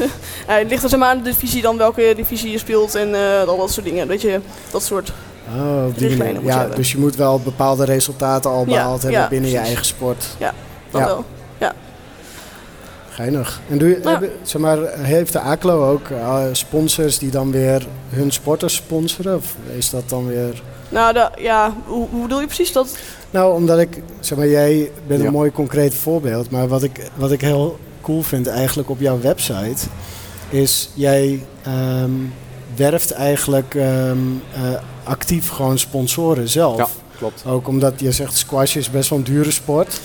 Ja, 0.47 0.53
het 0.57 0.69
ligt 0.69 0.83
er 0.83 0.89
zeg 0.89 0.99
maar 0.99 1.09
aan 1.09 1.17
de 1.17 1.23
divisie 1.23 1.61
dan 1.61 1.77
welke 1.77 2.13
divisie 2.15 2.51
je 2.51 2.57
speelt 2.57 2.95
en 2.95 3.15
eh, 3.15 3.47
al 3.47 3.57
dat 3.57 3.71
soort 3.71 3.85
dingen. 3.85 4.07
Weet 4.07 4.21
je, 4.21 4.39
dat 4.71 4.83
soort. 4.83 5.11
Oh, 5.57 5.83
Richtlijnen 5.97 6.41
moet 6.41 6.51
Ja, 6.51 6.59
hebben. 6.59 6.75
dus 6.77 6.91
je 6.91 6.97
moet 6.97 7.15
wel 7.15 7.39
bepaalde 7.39 7.85
resultaten 7.85 8.51
al 8.51 8.59
Ja, 8.59 8.65
behaald 8.65 9.01
hebben 9.01 9.21
ja, 9.21 9.27
binnen 9.27 9.49
je 9.49 9.57
eigen 9.57 9.85
sport. 9.85 10.25
Dat 10.39 10.53
Ja. 10.91 11.05
wel. 11.05 11.25
Geinig. 13.09 13.59
En 13.69 13.77
doe 13.77 13.89
je, 13.89 13.99
Ja. 14.03 14.19
zeg 14.43 14.61
maar, 14.61 14.77
heeft 14.97 15.33
de 15.33 15.39
ACLO 15.39 15.89
ook 15.91 16.09
eh, 16.09 16.43
sponsors 16.51 17.17
die 17.17 17.31
dan 17.31 17.51
weer 17.51 17.87
hun 18.09 18.31
sporters 18.31 18.75
sponsoren? 18.75 19.35
Of 19.35 19.55
is 19.77 19.89
dat 19.89 20.03
dan 20.09 20.27
weer... 20.27 20.61
Nou, 20.91 21.13
de, 21.13 21.29
ja, 21.37 21.73
hoe, 21.85 22.07
hoe 22.11 22.21
bedoel 22.21 22.39
je 22.39 22.45
precies 22.45 22.71
dat? 22.71 22.97
Nou, 23.29 23.53
omdat 23.55 23.79
ik, 23.79 24.01
zeg 24.19 24.37
maar, 24.37 24.47
jij 24.47 24.91
bent 25.07 25.19
een 25.19 25.25
Ja. 25.25 25.31
mooi 25.31 25.51
concreet 25.51 25.93
voorbeeld. 25.93 26.51
Maar 26.51 26.67
wat 26.67 26.83
ik, 26.83 27.11
wat 27.15 27.31
ik 27.31 27.41
heel 27.41 27.79
cool 28.01 28.21
vind 28.21 28.47
eigenlijk 28.47 28.89
op 28.89 28.99
jouw 28.99 29.19
website, 29.21 29.87
is 30.49 30.89
jij 30.93 31.45
ehm, 31.63 32.11
werft 32.75 33.11
eigenlijk 33.11 33.75
ehm, 33.75 34.17
eh, 34.53 34.61
actief 35.03 35.49
gewoon 35.49 35.77
sponsoren 35.79 36.49
zelf. 36.49 36.77
Ja, 36.77 36.87
klopt. 37.17 37.43
Ook 37.47 37.67
omdat 37.67 37.93
je 37.99 38.11
zegt 38.11 38.37
squash 38.37 38.75
is 38.75 38.89
best 38.89 39.09
wel 39.09 39.19
een 39.19 39.25
dure 39.25 39.51
sport. 39.51 39.99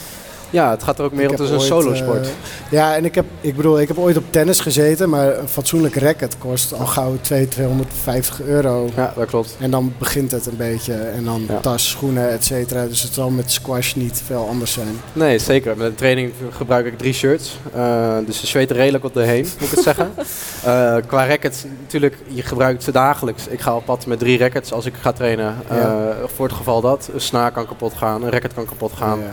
Ja, 0.56 0.70
het 0.70 0.82
gaat 0.82 0.98
er 0.98 1.04
ook 1.04 1.12
meer 1.12 1.28
om. 1.28 1.34
is 1.44 1.50
een 1.50 1.60
solosport. 1.60 2.26
eh, 2.26 2.32
ja, 2.70 2.96
en 2.96 3.04
ik 3.04 3.14
heb, 3.14 3.24
ik 3.40 3.56
bedoel, 3.56 3.80
ik 3.80 3.88
heb 3.88 3.98
ooit 3.98 4.16
op 4.16 4.24
tennis 4.30 4.60
gezeten, 4.60 5.08
maar 5.08 5.38
een 5.38 5.48
fatsoenlijk 5.48 5.96
racket 5.96 6.38
kost 6.38 6.74
al 6.74 6.86
gauw 6.86 7.16
200, 7.20 7.50
250 7.50 8.42
euro. 8.42 8.90
ja, 8.96 9.12
dat 9.16 9.26
klopt. 9.26 9.56
En 9.60 9.70
dan 9.70 9.94
begint 9.98 10.30
het 10.30 10.46
een 10.46 10.56
beetje. 10.56 10.94
En 10.94 11.24
dan 11.24 11.44
Ja. 11.48 11.58
tas, 11.60 11.88
schoenen, 11.88 12.30
et 12.30 12.44
cetera. 12.44 12.84
Dus 12.86 13.02
het 13.02 13.14
zal 13.14 13.30
met 13.30 13.50
squash 13.50 13.94
niet 13.94 14.22
veel 14.26 14.46
anders 14.48 14.72
zijn. 14.72 15.00
Nee, 15.12 15.38
zeker. 15.38 15.76
Met 15.76 15.88
de 15.90 15.94
training 15.94 16.32
gebruik 16.50 16.86
ik 16.86 16.98
drie 16.98 17.12
shirts. 17.12 17.58
Eh, 17.74 18.16
dus 18.26 18.40
ze 18.40 18.46
zweten 18.46 18.76
redelijk 18.76 19.04
op 19.04 19.14
de 19.14 19.22
heen, 19.22 19.46
moet 19.58 19.68
ik 19.68 19.74
het 19.74 19.84
zeggen. 19.84 20.10
Eh, 20.64 20.96
qua 21.06 21.26
rackets, 21.26 21.64
natuurlijk, 21.80 22.16
je 22.28 22.42
gebruikt 22.42 22.82
ze 22.82 22.92
dagelijks. 22.92 23.46
Ik 23.46 23.60
ga 23.60 23.76
op 23.76 23.84
pad 23.84 24.06
met 24.06 24.18
drie 24.18 24.38
rackets 24.38 24.72
als 24.72 24.86
ik 24.86 24.94
ga 25.00 25.12
trainen. 25.12 25.54
Ja. 25.70 26.14
Voor 26.34 26.46
het 26.46 26.56
geval 26.56 26.80
dat. 26.80 27.08
Een 27.14 27.20
snaar 27.20 27.52
kan 27.52 27.66
kapot 27.66 27.92
gaan, 27.94 28.22
een 28.22 28.30
racket 28.30 28.54
kan 28.54 28.64
kapot 28.64 28.92
gaan. 28.96 29.18
Ja. 29.18 29.24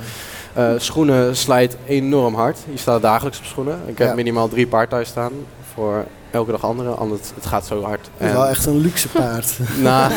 Eh, 0.53 0.69
schoenen 0.77 1.35
slijt 1.35 1.77
enorm 1.85 2.35
hard. 2.35 2.57
Je 2.71 2.77
staat 2.77 3.01
dagelijks 3.01 3.37
op 3.39 3.45
schoenen. 3.45 3.79
Ik 3.85 3.97
heb 3.97 4.07
Ja. 4.07 4.13
minimaal 4.15 4.47
drie 4.49 4.67
paar 4.67 4.87
thuis 4.87 5.07
staan. 5.07 5.31
Voor 5.73 6.05
elke 6.31 6.51
dag 6.51 6.63
andere, 6.63 6.89
anders 6.89 7.21
het 7.35 7.45
gaat 7.45 7.65
zo 7.65 7.81
hard. 7.83 8.09
Het 8.17 8.27
is 8.27 8.33
wel 8.33 8.47
echt 8.47 8.65
een 8.65 8.77
luxe 8.77 9.07
paard. 9.07 9.57
nou, 9.81 10.11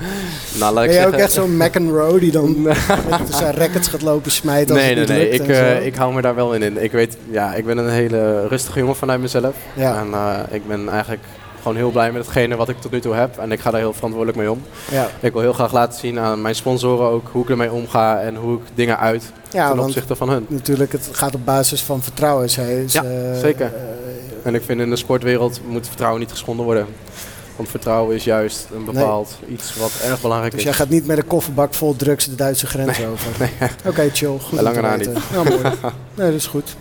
nou, 0.58 0.74
laat 0.74 0.84
ik 0.84 0.90
Ben 0.90 0.98
jij 0.98 1.06
ook 1.06 1.12
echt 1.12 1.32
zo'n 1.32 1.56
McEnroe 1.56 2.20
die 2.20 2.30
dan 2.30 2.62
met 2.62 2.78
zijn 3.34 3.54
rackets 3.54 3.88
gaat 3.88 4.02
lopen 4.02 4.30
smijten 4.30 4.74
als 4.74 4.84
Nee, 4.84 4.94
nee, 4.94 5.04
het 5.04 5.08
nee. 5.08 5.28
Ik, 5.28 5.48
eh, 5.48 5.86
ik 5.86 5.94
hou 5.94 6.14
me 6.14 6.20
daar 6.22 6.34
wel 6.34 6.54
in 6.54 6.62
in. 6.62 6.82
Ik 6.82 6.92
weet, 6.92 7.16
ja, 7.30 7.54
ik 7.54 7.64
ben 7.66 7.78
een 7.78 7.88
hele 7.90 8.46
rustige 8.48 8.78
jongen 8.78 8.96
vanuit 8.96 9.20
mezelf. 9.20 9.54
Ja. 9.74 9.98
En 9.98 10.12
eh, 10.12 10.38
ik 10.50 10.66
ben 10.68 10.88
eigenlijk 10.88 11.22
gewoon 11.62 11.76
heel 11.76 11.90
blij 11.90 12.12
met 12.12 12.22
hetgene 12.22 12.56
wat 12.56 12.68
ik 12.68 12.80
tot 12.80 12.90
nu 12.90 13.00
toe 13.00 13.14
heb. 13.14 13.38
En 13.38 13.52
ik 13.52 13.60
ga 13.60 13.70
daar 13.70 13.80
heel 13.80 13.92
verantwoordelijk 13.92 14.38
mee 14.38 14.50
om. 14.50 14.62
ja. 14.90 15.08
Ik 15.20 15.32
wil 15.32 15.40
heel 15.42 15.52
graag 15.52 15.72
laten 15.72 15.98
zien 15.98 16.18
aan 16.18 16.42
mijn 16.42 16.54
sponsoren 16.54 17.08
ook 17.10 17.28
hoe 17.32 17.42
ik 17.42 17.50
ermee 17.50 17.72
omga 17.72 18.20
en 18.20 18.36
hoe 18.36 18.56
ik 18.56 18.62
dingen 18.74 18.98
uit 18.98 19.32
ja, 19.50 19.70
ten 19.70 19.78
opzichte 19.78 20.16
van 20.16 20.28
hun. 20.30 20.46
natuurlijk, 20.48 20.92
het 20.92 21.08
gaat 21.12 21.34
op 21.34 21.44
basis 21.44 21.82
van 21.82 22.02
vertrouwen. 22.02 22.50
Zij 22.50 22.82
is, 22.82 22.92
Ja, 22.92 23.02
eh, 23.04 23.38
zeker. 23.40 23.66
eh, 23.66 23.80
En 24.42 24.54
ik 24.54 24.62
vind 24.62 24.80
in 24.80 24.90
de 24.90 24.96
sportwereld 24.96 25.60
moet 25.68 25.86
vertrouwen 25.86 26.20
niet 26.20 26.30
geschonden 26.30 26.64
worden. 26.64 26.86
Want 27.60 27.72
vertrouwen 27.72 28.16
is 28.16 28.24
juist 28.24 28.66
een 28.74 28.84
bepaald 28.84 29.36
iets 29.48 29.76
wat 29.76 29.92
erg 30.04 30.20
belangrijk 30.20 30.52
dus 30.52 30.60
is. 30.60 30.66
jij 30.66 30.76
gaat 30.76 30.88
niet 30.88 31.06
met 31.06 31.18
een 31.18 31.26
kofferbak 31.26 31.74
vol 31.74 31.96
drugs 31.96 32.24
de 32.24 32.34
Duitse 32.34 32.66
grens 32.66 33.04
over? 33.04 33.50
Oké, 33.86 34.10
chill. 34.12 34.38
Goed 34.38 34.60
lange 34.60 34.80
na 34.80 34.96
weten. 34.96 35.14
Ja, 35.32 35.42
mooi. 35.42 35.62
Nee, 36.14 36.30
dat 36.30 36.34
is 36.40 36.46
goed. 36.46 36.76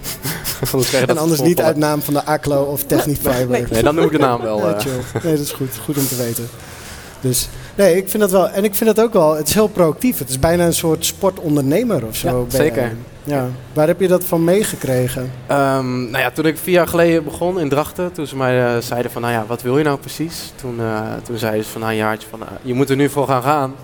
En 1.08 1.18
anders 1.18 1.42
niet 1.42 1.62
uit 1.62 1.78
naam 1.78 2.02
van 2.02 2.14
de 2.14 2.26
ACLO 2.26 2.64
of 2.64 2.84
Technifiber. 2.84 3.68
Nee, 3.72 3.84
dan 3.84 3.96
noem 3.96 4.06
ik 4.06 4.12
de 4.12 4.18
naam 4.18 4.42
wel. 4.42 4.60
Ja, 4.60 4.74
eh. 4.74 4.80
chill. 4.80 5.22
Nee, 5.24 5.36
dat 5.36 5.46
is 5.46 5.52
goed. 5.52 5.78
Goed 5.84 5.98
om 5.98 6.08
te 6.08 6.16
weten. 6.16 6.50
Dus 7.22 7.50
nee, 7.80 7.98
ik 7.98 8.10
vind 8.10 8.24
dat 8.24 8.32
wel. 8.32 8.50
En 8.50 8.64
ik 8.64 8.76
vind 8.76 8.96
dat 8.96 9.06
ook 9.06 9.14
wel. 9.14 9.36
Het 9.36 9.48
is 9.48 9.54
heel 9.54 9.68
proactief. 9.68 10.18
Het 10.18 10.30
is 10.30 10.40
bijna 10.40 10.66
een 10.66 10.74
soort 10.74 11.06
sportondernemer 11.06 12.06
of 12.06 12.16
zo. 12.16 12.48
Ja, 12.50 12.58
zeker. 12.58 12.96
Ja. 13.24 13.48
Waar 13.74 13.88
heb 13.88 14.00
je 14.00 14.08
dat 14.08 14.24
van 14.24 14.44
meegekregen? 14.44 15.32
Ehm, 15.48 16.02
nou 16.02 16.18
ja, 16.18 16.32
toen 16.32 16.46
ik 16.46 16.58
vier 16.58 16.74
jaar 16.74 16.88
geleden 16.88 17.24
begon 17.24 17.60
in 17.60 17.70
Drachten, 17.70 18.12
toen 18.12 18.28
ze 18.28 18.36
mij 18.36 18.66
eh, 18.66 18.82
zeiden 18.82 19.12
van, 19.12 19.22
nou 19.22 19.34
ja, 19.34 19.46
wat 19.48 19.62
wil 19.62 19.78
je 19.78 19.84
nou 19.84 20.00
precies? 20.00 20.52
Toen, 20.56 20.80
eh, 20.80 21.02
toen 21.24 21.38
zeiden 21.38 21.64
ze 21.64 21.70
van, 21.70 21.82
nou, 21.82 21.94
een 21.94 22.00
jaartje 22.00 22.28
van, 22.30 22.42
eh, 22.42 22.48
je 22.62 22.74
moet 22.74 22.90
er 22.90 22.96
nu 22.96 23.10
voor 23.10 23.28
gaan 23.28 23.44
gaan. 23.44 23.76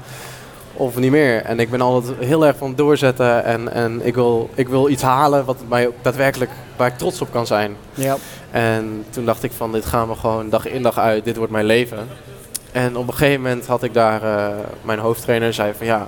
Of 0.74 0.96
niet 0.96 1.12
meer. 1.12 1.42
En 1.42 1.60
ik 1.60 1.70
ben 1.70 1.82
altijd 1.82 2.14
heel 2.20 2.46
erg 2.46 2.58
van 2.58 2.76
doorzetten 2.76 3.44
en, 3.44 3.74
en 3.74 4.02
ik, 4.04 4.16
wil, 4.16 4.50
ik 4.56 4.68
wil 4.68 4.90
iets 4.90 5.02
halen 5.02 5.46
wat 5.46 5.58
mij 5.68 5.88
ook 5.88 5.96
daadwerkelijk, 6.02 6.52
waar 6.76 6.88
ik 6.88 6.98
trots 6.98 7.22
op 7.22 7.32
kan 7.32 7.48
zijn. 7.48 7.76
Ja. 7.94 8.18
En 8.52 9.06
toen 9.10 9.26
dacht 9.26 9.44
ik 9.44 9.52
van, 9.52 9.72
dit 9.72 9.86
gaan 9.86 10.08
we 10.08 10.16
gewoon 10.16 10.50
dag 10.50 10.68
in 10.68 10.82
dag 10.82 10.98
uit, 10.98 11.26
dit 11.26 11.38
wordt 11.38 11.52
mijn 11.52 11.66
leven. 11.66 11.98
En 12.76 12.98
op 12.98 13.08
een 13.08 13.14
gegeven 13.14 13.42
moment 13.42 13.66
had 13.68 13.84
ik 13.84 13.94
daar, 13.94 14.24
eh, 14.24 14.56
mijn 14.82 15.00
hoofdtrainer 15.00 15.54
zei 15.54 15.74
van, 15.78 15.86
ja, 15.86 16.08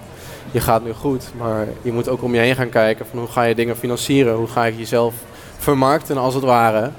je 0.52 0.60
gaat 0.60 0.84
nu 0.84 0.94
goed, 0.94 1.24
maar 1.38 1.68
je 1.82 1.92
moet 1.92 2.10
ook 2.10 2.24
om 2.24 2.34
je 2.34 2.40
heen 2.40 2.56
gaan 2.56 2.70
kijken 2.70 3.06
van 3.10 3.20
hoe 3.20 3.28
ga 3.28 3.44
je 3.44 3.56
dingen 3.56 3.78
financieren, 3.78 4.34
hoe 4.36 4.48
ga 4.48 4.64
je 4.64 4.78
jezelf 4.78 5.14
vermarkten 5.58 6.18
als 6.18 6.34
het 6.34 6.44
ware. 6.44 6.90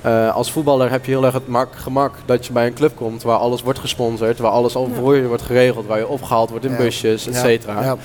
Eh, 0.00 0.34
als 0.34 0.52
voetballer 0.52 0.90
heb 0.90 1.04
je 1.04 1.10
heel 1.10 1.24
erg 1.24 1.34
het 1.34 1.48
mak- 1.48 1.76
gemak 1.76 2.14
dat 2.24 2.46
je 2.46 2.52
bij 2.52 2.66
een 2.66 2.74
club 2.74 2.96
komt 2.96 3.22
waar 3.22 3.36
alles 3.38 3.62
wordt 3.62 3.78
gesponsord, 3.78 4.38
waar 4.38 4.50
alles 4.50 4.74
al 4.74 4.90
voor 4.94 5.16
je 5.16 5.26
wordt 5.26 5.42
geregeld, 5.42 5.86
waar 5.86 5.98
je 5.98 6.08
opgehaald 6.08 6.50
wordt 6.50 6.64
in 6.64 6.70
Ja. 6.70 6.76
busjes, 6.76 7.26
et 7.26 7.34
Ja. 7.34 7.40
cetera. 7.40 7.82
Ja. 7.82 7.96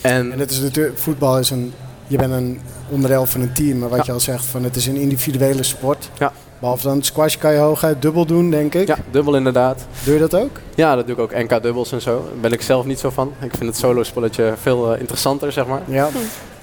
En 0.00 0.32
En 0.32 0.38
het 0.38 0.50
is 0.50 0.60
natuurlijk, 0.60 0.98
voetbal 0.98 1.38
is 1.38 1.50
een, 1.50 1.72
je 2.12 2.18
bent 2.18 2.32
een 2.32 2.60
onderdeel 2.90 3.26
van 3.26 3.40
een 3.40 3.52
team, 3.52 3.78
maar 3.78 3.88
wat 3.88 3.98
Ja. 3.98 4.04
je 4.06 4.12
al 4.12 4.20
zegt, 4.20 4.44
van 4.44 4.64
het 4.64 4.76
is 4.76 4.86
een 4.86 4.96
individuele 4.96 5.62
sport. 5.62 6.08
Ja. 6.18 6.32
Behalve 6.58 6.86
dan 6.86 7.02
squash 7.02 7.36
kan 7.36 7.52
je 7.52 7.58
hooguit 7.58 8.02
dubbel 8.02 8.26
doen, 8.26 8.50
denk 8.50 8.74
ik. 8.74 8.86
Ja, 8.86 8.96
dubbel 9.10 9.36
inderdaad. 9.36 9.84
Doe 10.04 10.14
je 10.14 10.20
dat 10.20 10.34
ook? 10.34 10.58
Ja, 10.74 10.94
dat 10.96 11.06
doe 11.06 11.14
ik 11.16 11.20
ook 11.22 11.34
NK-dubbels 11.34 11.92
en 11.92 12.00
zo. 12.00 12.14
Daar 12.30 12.40
ben 12.40 12.52
ik 12.52 12.62
zelf 12.62 12.84
niet 12.84 12.98
zo 12.98 13.10
van. 13.10 13.32
Ik 13.40 13.50
vind 13.50 13.64
het 13.70 13.76
solo-spelletje 13.76 14.54
veel 14.60 14.92
eh, 14.94 15.00
interessanter, 15.00 15.52
zeg 15.52 15.66
maar. 15.66 15.82
Ja. 15.86 16.08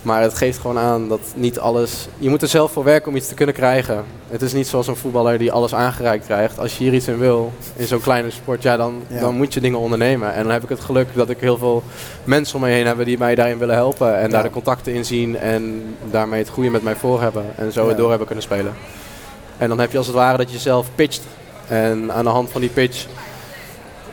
Maar 0.01 0.22
het 0.22 0.34
geeft 0.34 0.58
gewoon 0.60 0.77
aan 0.77 1.08
dat 1.08 1.20
niet 1.36 1.60
alles... 1.60 2.08
Je 2.18 2.29
moet 2.29 2.41
er 2.41 2.48
zelf 2.48 2.72
voor 2.72 2.84
werken 2.84 3.10
om 3.10 3.15
iets 3.15 3.27
te 3.27 3.34
kunnen 3.34 3.56
krijgen. 3.56 4.03
Het 4.27 4.41
is 4.41 4.53
niet 4.53 4.68
zoals 4.68 4.88
een 4.88 4.96
voetballer 4.96 5.38
die 5.38 5.51
alles 5.51 5.74
aangereikt 5.74 6.25
krijgt. 6.25 6.60
Als 6.60 6.77
je 6.77 6.84
hier 6.84 6.94
iets 6.94 7.08
in 7.08 7.18
wil, 7.18 7.51
in 7.75 7.88
zo'n 7.88 8.01
kleine 8.01 8.29
sport, 8.29 8.62
ja, 8.63 8.77
dan, 8.77 9.01
Ja. 9.08 9.20
dan 9.20 9.36
moet 9.36 9.53
je 9.53 9.60
dingen 9.62 9.79
ondernemen. 9.79 10.34
En 10.34 10.44
dan 10.44 10.51
heb 10.51 10.63
ik 10.63 10.70
het 10.70 10.79
geluk 10.79 11.08
dat 11.13 11.29
ik 11.29 11.39
heel 11.39 11.58
veel 11.58 11.84
mensen 12.24 12.56
om 12.56 12.62
me 12.62 12.70
heen 12.70 12.86
heb 12.88 13.06
die 13.06 13.18
mij 13.18 13.36
daarin 13.36 13.58
willen 13.58 13.75
helpen. 13.75 14.18
En 14.20 14.29
daar 14.29 14.44
de 14.44 14.50
contacten 14.50 14.94
in 14.94 15.06
zien 15.06 15.38
en 15.38 15.84
daarmee 16.12 16.39
het 16.39 16.50
goede 16.50 16.70
met 16.70 16.84
mij 16.84 16.96
voor 16.96 17.22
hebben. 17.22 17.46
En 17.56 17.72
zo 17.72 17.88
het 17.88 17.98
door 17.98 18.10
hebben 18.10 18.27
kunnen 18.27 18.44
spelen. 18.46 18.74
En 19.58 19.70
dan 19.70 19.79
heb 19.79 19.91
je 19.91 19.98
als 19.98 20.08
het 20.08 20.15
ware 20.15 20.38
dat 20.38 20.48
je 20.48 20.53
jezelf 20.56 20.88
pitcht. 20.96 21.22
En 21.68 22.12
aan 22.13 22.24
de 22.24 22.29
hand 22.29 22.50
van 22.50 22.62
die 22.62 22.70
pitch 22.70 23.06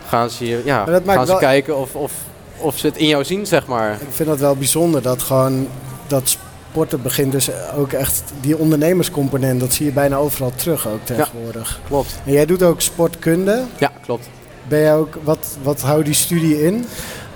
gaan 0.09 0.31
ze, 0.31 0.47
je- 0.47 0.63
ja, 0.65 0.85
gaan 1.07 1.27
ze 1.27 1.33
wel- 1.33 1.37
kijken 1.41 1.77
of, 1.77 1.95
of, 1.95 2.13
of 2.59 2.79
ze 2.79 2.87
het 2.87 2.97
in 2.97 3.07
jou 3.07 3.25
zien, 3.25 3.47
zeg 3.47 3.67
maar. 3.67 3.93
Ik 3.93 4.09
vind 4.11 4.29
dat 4.29 4.39
wel 4.39 4.57
bijzonder 4.57 5.03
dat 5.03 5.23
gewoon 5.23 5.69
dat 6.07 6.39
sporten 6.71 7.03
begint 7.03 7.33
dus 7.33 7.51
ook 7.77 7.93
echt 7.93 8.23
die 8.41 8.57
ondernemerscomponent, 8.57 9.61
dat 9.61 9.73
zie 9.73 9.87
je 9.87 9.93
bijna 9.93 10.17
overal 10.17 10.53
terug 10.55 10.89
ook 10.89 11.05
tegenwoordig. 11.05 11.81
Klopt. 11.89 12.19
En 12.25 12.33
jij 12.33 12.47
doet 12.47 12.63
ook 12.63 12.81
sportkunde. 12.81 13.65
Ja, 13.79 13.93
klopt. 14.03 14.29
Ben 14.69 14.81
jij 14.81 14.97
ook, 14.97 15.19
wat, 15.23 15.57
wat 15.63 15.81
houdt 15.81 16.05
die 16.05 16.15
studie 16.15 16.63
in? 16.63 16.87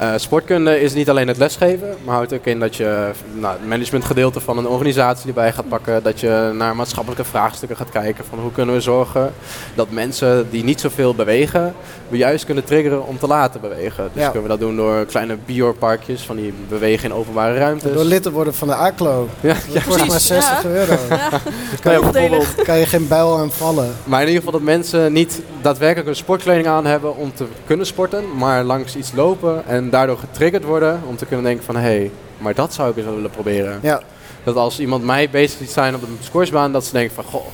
Eh, 0.00 0.12
sportkunde 0.16 0.80
is 0.80 0.92
niet 0.95 1.11
alleen 1.11 1.28
het 1.28 1.37
lesgeven, 1.37 1.95
maar 2.04 2.14
houdt 2.14 2.33
ook 2.33 2.45
in 2.45 2.61
dat 2.61 2.76
je 2.76 3.11
nou, 3.35 3.52
het 3.59 3.69
managementgedeelte 3.69 4.40
van 4.40 4.59
een 4.59 4.66
organisatie 4.69 5.28
erbij 5.28 5.52
gaat 5.52 5.69
pakken. 5.69 6.02
Dat 6.02 6.21
je 6.21 6.50
naar 6.54 6.76
maatschappelijke 6.76 7.25
vraagstukken 7.25 7.76
gaat 7.76 7.90
kijken 7.90 8.25
van 8.25 8.38
hoe 8.38 8.52
kunnen 8.52 8.75
we 8.75 8.80
zorgen 8.80 9.33
dat 9.75 9.90
mensen 9.90 10.50
die 10.50 10.64
niet 10.64 10.80
zoveel 10.80 11.14
bewegen, 11.14 11.75
we 12.09 12.16
juist 12.16 12.45
kunnen 12.45 12.64
triggeren 12.64 13.07
om 13.07 13.19
te 13.19 13.26
laten 13.26 13.61
bewegen. 13.61 14.11
Dus 14.12 14.23
Ja. 14.23 14.28
kunnen 14.30 14.42
we 14.42 14.49
dat 14.49 14.61
doen 14.61 14.76
door 14.76 15.04
kleine 15.07 15.37
bioparkjes 15.47 16.23
van 16.23 16.37
die 16.37 16.54
bewegen 16.69 17.11
in 17.11 17.14
openbare 17.16 17.59
ruimtes. 17.59 17.92
Door 17.92 18.04
lid 18.04 18.23
te 18.23 18.30
worden 18.33 18.54
van 18.54 18.69
de 18.69 18.75
ACLO. 18.75 19.28
ja, 19.40 19.54
Dat 19.54 19.73
ja. 19.73 19.80
kost 19.87 19.99
maar 19.99 20.07
precies, 20.07 20.26
60 20.26 20.62
ja. 20.62 20.69
euro. 20.69 20.92
Ja, 21.09 21.16
ja, 21.19 21.38
voordelig. 21.80 22.12
bijvoorbeeld, 22.12 22.54
kan 22.62 22.78
je 22.78 22.87
geen 22.87 23.09
bijl 23.09 23.38
aan 23.38 23.50
vallen. 23.52 23.95
maar 24.04 24.21
in 24.21 24.26
ieder 24.26 24.42
geval 24.42 24.59
dat 24.59 24.69
mensen 24.69 25.12
niet 25.12 25.40
daadwerkelijk 25.62 26.09
een 26.09 26.16
sportkleding 26.16 26.66
aan 26.66 26.87
hebben 26.87 27.16
om 27.16 27.35
te 27.35 27.45
kunnen 27.66 27.87
sporten, 27.87 28.25
maar 28.37 28.64
langs 28.64 28.97
iets 28.97 29.12
lopen 29.14 29.66
en 29.66 29.89
daardoor 29.90 30.18
getriggerd 30.18 30.64
worden 30.64 31.00
om 31.06 31.16
te 31.16 31.26
kunnen 31.26 31.44
denken 31.44 31.64
van 31.64 31.76
hé, 31.76 31.80
hey, 31.80 32.11
maar 32.38 32.54
dat 32.54 32.75
zou 32.75 32.90
ik 32.90 32.97
eens 32.97 33.06
willen 33.06 33.30
proberen. 33.30 33.78
Ja, 33.82 34.02
Dat 34.44 34.56
als 34.56 34.80
iemand 34.80 35.04
mij 35.04 35.30
bezig 35.30 35.59
ziet 35.59 35.70
zijn 35.70 35.94
op 35.94 36.00
de 36.00 36.06
squashbaan, 36.20 36.73
dat 36.73 36.85
ze 36.85 36.92
denken 36.92 37.14
van, 37.14 37.25
goh, 37.25 37.47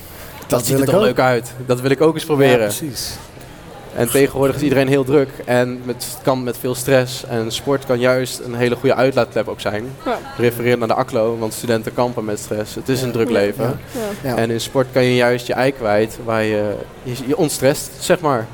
dat, 0.47 0.67
ziet 0.67 0.79
er 0.79 0.85
toch 0.85 0.95
ook. 0.95 1.01
leuk 1.01 1.19
uit. 1.19 1.53
Dat 1.67 1.81
wil 1.81 1.91
ik 1.91 2.01
ook 2.01 2.13
eens 2.13 2.23
ja, 2.23 2.29
proberen. 2.29 2.59
precies. 2.59 3.13
en 3.95 4.11
tegenwoordig 4.11 4.57
is 4.57 4.63
iedereen 4.63 4.89
heel 4.89 5.05
druk 5.05 5.29
en 5.45 5.81
met, 5.85 6.05
het 6.05 6.19
kan 6.23 6.43
met 6.43 6.59
veel 6.59 6.75
stress. 6.75 7.25
En 7.25 7.53
sport 7.53 7.87
kan 7.87 7.99
juist 7.99 8.39
een 8.39 8.55
hele 8.55 8.77
goede 8.77 8.95
uitlaatklep 8.95 9.49
ook 9.49 9.61
zijn. 9.61 9.85
Ja. 10.05 10.19
Refereer 10.37 10.79
naar 10.79 10.89
de 10.89 10.95
ACLO, 10.95 11.39
want 11.39 11.53
studenten 11.53 11.95
kampen 11.95 12.25
met 12.25 12.39
stress. 12.39 12.75
Het 12.75 12.89
is 12.89 13.03
een 13.03 13.13
druk 13.13 13.31
leven. 13.31 13.65
Ja. 13.65 14.01
ja. 14.23 14.31
Ja. 14.31 14.37
En 14.37 14.51
in 14.51 14.61
sport 14.61 14.87
kan 14.93 15.05
je 15.05 15.15
juist 15.15 15.47
je 15.47 15.53
ei 15.53 15.73
kwijt, 15.73 16.19
waar 16.25 16.43
je 16.43 16.75
je, 17.03 17.15
je 17.27 17.37
ontstrest, 17.37 17.91
zeg 17.99 18.21
maar. 18.21 18.47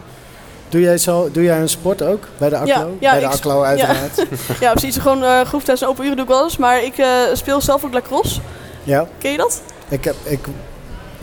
Doe, 0.73 0.81
jij 0.81 0.99
zo, 0.99 1.29
doe 1.33 1.43
jij 1.43 1.61
een 1.61 1.69
sport 1.69 2.03
ook 2.03 2.25
bij 2.39 2.49
de 2.49 2.57
ACLO? 2.57 2.73
Ja, 2.73 2.87
ja, 3.01 3.11
bij 3.11 3.21
de 3.21 3.27
ik- 3.27 3.33
ACLO 3.33 3.63
uiteraard. 3.73 4.25
ja, 4.61 4.71
precies. 4.71 4.97
Gewoon 4.97 5.25
eh 5.25 5.41
groepstijds 5.41 5.83
en 5.83 5.89
open 5.89 6.05
uren 6.05 6.17
doe 6.17 6.25
ik 6.25 6.31
wel 6.31 6.45
eens. 6.45 6.57
Maar 6.57 6.83
ik 6.85 6.99
eh, 6.99 7.07
speel 7.33 7.61
zelf 7.61 7.85
ook 7.85 7.93
lacrosse. 7.93 8.41
Ja, 8.85 9.07
Ken 9.19 9.31
je 9.31 9.37
dat? 9.37 9.63
ik, 9.89 10.05
heb, 10.05 10.15
ik 10.25 10.39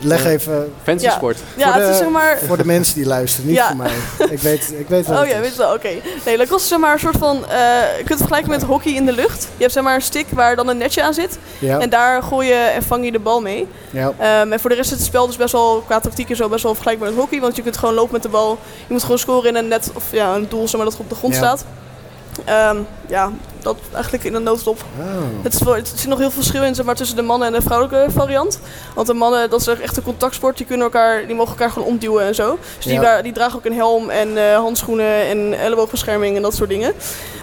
leg 0.02 0.22
Ja. 0.24 0.28
even 0.30 0.72
Fancy 0.82 1.04
Ja. 1.04 1.10
sport. 1.10 1.38
Ja, 1.56 1.64
Voor 1.64 1.74
het 1.74 1.84
de- 1.84 1.90
is 1.90 1.98
zeg 1.98 2.08
maar... 2.08 2.38
voor 2.46 2.56
de 2.56 2.64
mensen 2.66 2.94
die 2.94 3.06
luisteren, 3.06 3.46
niet 3.46 3.56
Ja. 3.56 3.66
voor 3.66 3.76
mij. 3.76 3.90
Ik 4.30 4.38
weet, 4.38 4.72
ik 4.78 4.88
weet 4.88 5.06
wat 5.06 5.18
Oh 5.20 5.26
ja, 5.26 5.34
is. 5.34 5.40
weet 5.40 5.52
je 5.52 5.58
wel, 5.58 5.74
oké. 5.74 5.88
Nee, 6.24 6.36
lacrosse 6.36 6.54
is 6.64 6.68
zeg 6.68 6.78
maar 6.78 6.92
een 6.92 6.98
soort 6.98 7.16
van... 7.16 7.36
eh, 7.48 7.58
je 7.58 7.94
kunt 7.96 8.08
het 8.08 8.18
vergelijken 8.18 8.50
met 8.50 8.62
hockey 8.62 8.92
in 8.92 9.06
de 9.06 9.12
lucht. 9.12 9.42
Je 9.56 9.62
hebt 9.62 9.72
zeg 9.72 9.82
maar 9.82 9.94
een 9.94 10.02
stick 10.02 10.26
waar 10.30 10.56
dan 10.56 10.68
een 10.68 10.76
netje 10.76 11.02
aan 11.02 11.14
zit. 11.14 11.38
Ja, 11.58 11.78
En 11.78 11.90
daar 11.90 12.22
gooi 12.22 12.48
je 12.48 12.54
en 12.54 12.82
vang 12.82 13.04
je 13.04 13.12
de 13.12 13.18
bal 13.18 13.40
mee. 13.40 13.66
ja. 13.90 14.12
Ehm, 14.18 14.52
en 14.52 14.60
voor 14.60 14.70
de 14.70 14.76
rest 14.76 14.90
is 14.92 14.96
het 14.96 15.06
spel 15.06 15.26
dus 15.26 15.36
best 15.36 15.52
wel 15.52 15.82
qua 15.86 16.00
tactiek 16.00 16.30
en 16.30 16.36
zo 16.36 16.48
best 16.48 16.62
wel 16.62 16.72
vergelijkbaar 16.74 17.08
met 17.10 17.18
hockey. 17.18 17.40
Want 17.40 17.56
je 17.56 17.62
kunt 17.62 17.76
gewoon 17.76 17.94
lopen 17.94 18.12
met 18.12 18.22
de 18.22 18.28
bal. 18.28 18.58
Je 18.86 18.92
moet 18.92 19.02
gewoon 19.02 19.18
scoren 19.18 19.48
in 19.48 19.56
een 19.56 19.68
net 19.68 19.90
of 19.94 20.04
ja, 20.10 20.34
een 20.34 20.46
doel 20.48 20.68
zeg 20.68 20.80
maar, 20.80 20.90
dat 20.90 20.98
op 21.00 21.08
de 21.08 21.14
grond 21.14 21.34
Ja. 21.34 21.38
staat. 21.40 21.64
Ehm, 22.44 22.76
ja, 23.08 23.30
dat 23.62 23.76
eigenlijk 23.92 24.24
in 24.24 24.34
een 24.34 24.42
notendop. 24.42 24.84
Oh. 24.98 25.06
Het, 25.42 25.54
is 25.54 25.62
wel, 25.62 25.74
het 25.74 25.92
zit 25.94 26.08
nog 26.08 26.18
heel 26.18 26.30
veel 26.30 26.42
verschil 26.42 26.62
in 26.62 26.74
zeg 26.74 26.84
maar, 26.84 26.94
tussen 26.94 27.16
de 27.16 27.22
mannen 27.22 27.48
en 27.48 27.54
de 27.54 27.62
vrouwelijke 27.62 28.10
variant. 28.12 28.60
Want 28.94 29.06
de 29.06 29.14
mannen, 29.14 29.50
dat 29.50 29.60
is 29.60 29.66
echt 29.66 29.96
een 29.96 30.02
contactsport. 30.02 30.56
Die, 30.56 30.66
kunnen 30.66 30.84
elkaar, 30.86 31.26
die 31.26 31.34
mogen 31.36 31.50
elkaar 31.52 31.70
gewoon 31.70 31.88
omduwen 31.88 32.24
en 32.24 32.34
zo. 32.34 32.58
Dus 32.76 32.84
die, 32.84 33.00
Ja. 33.00 33.22
die 33.22 33.32
dragen 33.32 33.56
ook 33.58 33.64
een 33.64 33.74
helm 33.74 34.10
en 34.10 34.36
eh, 34.50 34.56
handschoenen 34.56 35.26
en 35.26 35.58
elleboogbescherming 35.58 36.36
en 36.36 36.42
dat 36.42 36.54
soort 36.54 36.68
dingen. 36.68 36.92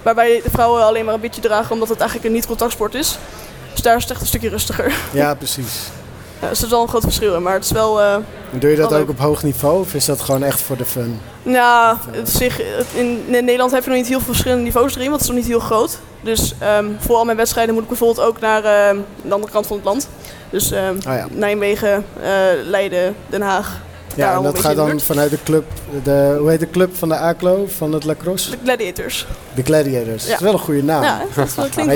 Waarbij 0.03 0.41
de 0.43 0.49
vrouwen 0.49 0.83
alleen 0.83 1.05
maar 1.05 1.13
een 1.13 1.19
beetje 1.19 1.41
dragen 1.41 1.71
omdat 1.71 1.89
het 1.89 1.99
eigenlijk 1.99 2.29
een 2.29 2.35
niet-contactsport 2.35 2.95
is. 2.95 3.17
Dus 3.71 3.81
daar 3.81 3.95
is 3.95 4.01
het 4.01 4.11
echt 4.11 4.21
een 4.21 4.27
stukje 4.27 4.49
rustiger. 4.49 4.93
Ja, 5.11 5.33
precies. 5.35 5.73
Dus 6.39 6.59
er 6.59 6.65
is 6.65 6.71
wel 6.71 6.81
een 6.81 6.87
groot 6.87 7.03
verschil 7.03 7.35
in. 7.35 7.43
Maar 7.43 7.53
het 7.53 7.63
is 7.63 7.71
wel... 7.71 8.01
En 8.01 8.59
doe 8.59 8.69
je 8.69 8.75
dat 8.75 8.85
ook 8.85 8.97
leuk. 8.97 9.09
op 9.09 9.19
hoog 9.19 9.43
niveau 9.43 9.79
of 9.79 9.93
is 9.93 10.05
dat 10.05 10.21
gewoon 10.21 10.43
echt 10.43 10.61
voor 10.61 10.77
de 10.77 10.85
fun? 10.85 11.19
Nou, 11.43 11.97
het 12.11 12.29
zich, 12.29 12.61
in, 12.93 13.23
in 13.25 13.45
Nederland 13.45 13.71
heb 13.71 13.83
je 13.83 13.89
nog 13.89 13.97
niet 13.97 14.07
heel 14.07 14.19
veel 14.19 14.27
verschillende 14.27 14.63
niveaus 14.63 14.95
erin, 14.95 15.09
want 15.09 15.21
het 15.21 15.29
is 15.29 15.35
nog 15.35 15.37
niet 15.37 15.47
heel 15.47 15.67
groot. 15.67 15.99
Dus 16.21 16.53
ehm, 16.59 16.85
voor 16.99 17.15
al 17.15 17.25
mijn 17.25 17.37
wedstrijden 17.37 17.73
moet 17.73 17.83
ik 17.83 17.89
bijvoorbeeld 17.89 18.27
ook 18.27 18.39
naar 18.39 18.63
ehm, 18.63 18.97
de 19.21 19.33
andere 19.33 19.51
kant 19.51 19.67
van 19.67 19.75
het 19.75 19.85
land. 19.85 20.09
Dus 20.49 20.71
ehm, 20.71 20.95
ja. 20.99 21.27
Nijmegen, 21.31 22.05
eh, 22.21 22.29
Leiden, 22.63 23.15
Den 23.29 23.41
Haag. 23.41 23.81
Ja, 24.17 24.35
en 24.35 24.43
dat 24.43 24.59
gaat 24.59 24.75
dan 24.75 24.99
vanuit 24.99 25.29
de 25.31 25.37
club, 25.43 25.63
de, 26.03 26.35
hoe 26.39 26.49
heet 26.49 26.59
de 26.59 26.69
club 26.69 26.95
van 26.95 27.09
de 27.09 27.17
ACLO, 27.17 27.67
van 27.77 27.93
het 27.93 28.03
lacrosse? 28.03 28.49
De 28.49 28.57
Gladiators. 28.63 29.27
De 29.53 29.63
Gladiators. 29.63 30.23
Dat 30.23 30.31
is 30.33 30.39
Ja. 30.39 30.43
wel 30.43 30.53
een 30.53 30.59
goede 30.59 30.83
naam. 30.83 31.03
Ja, 31.03 31.21
dat, 31.35 31.47
is- 31.47 31.55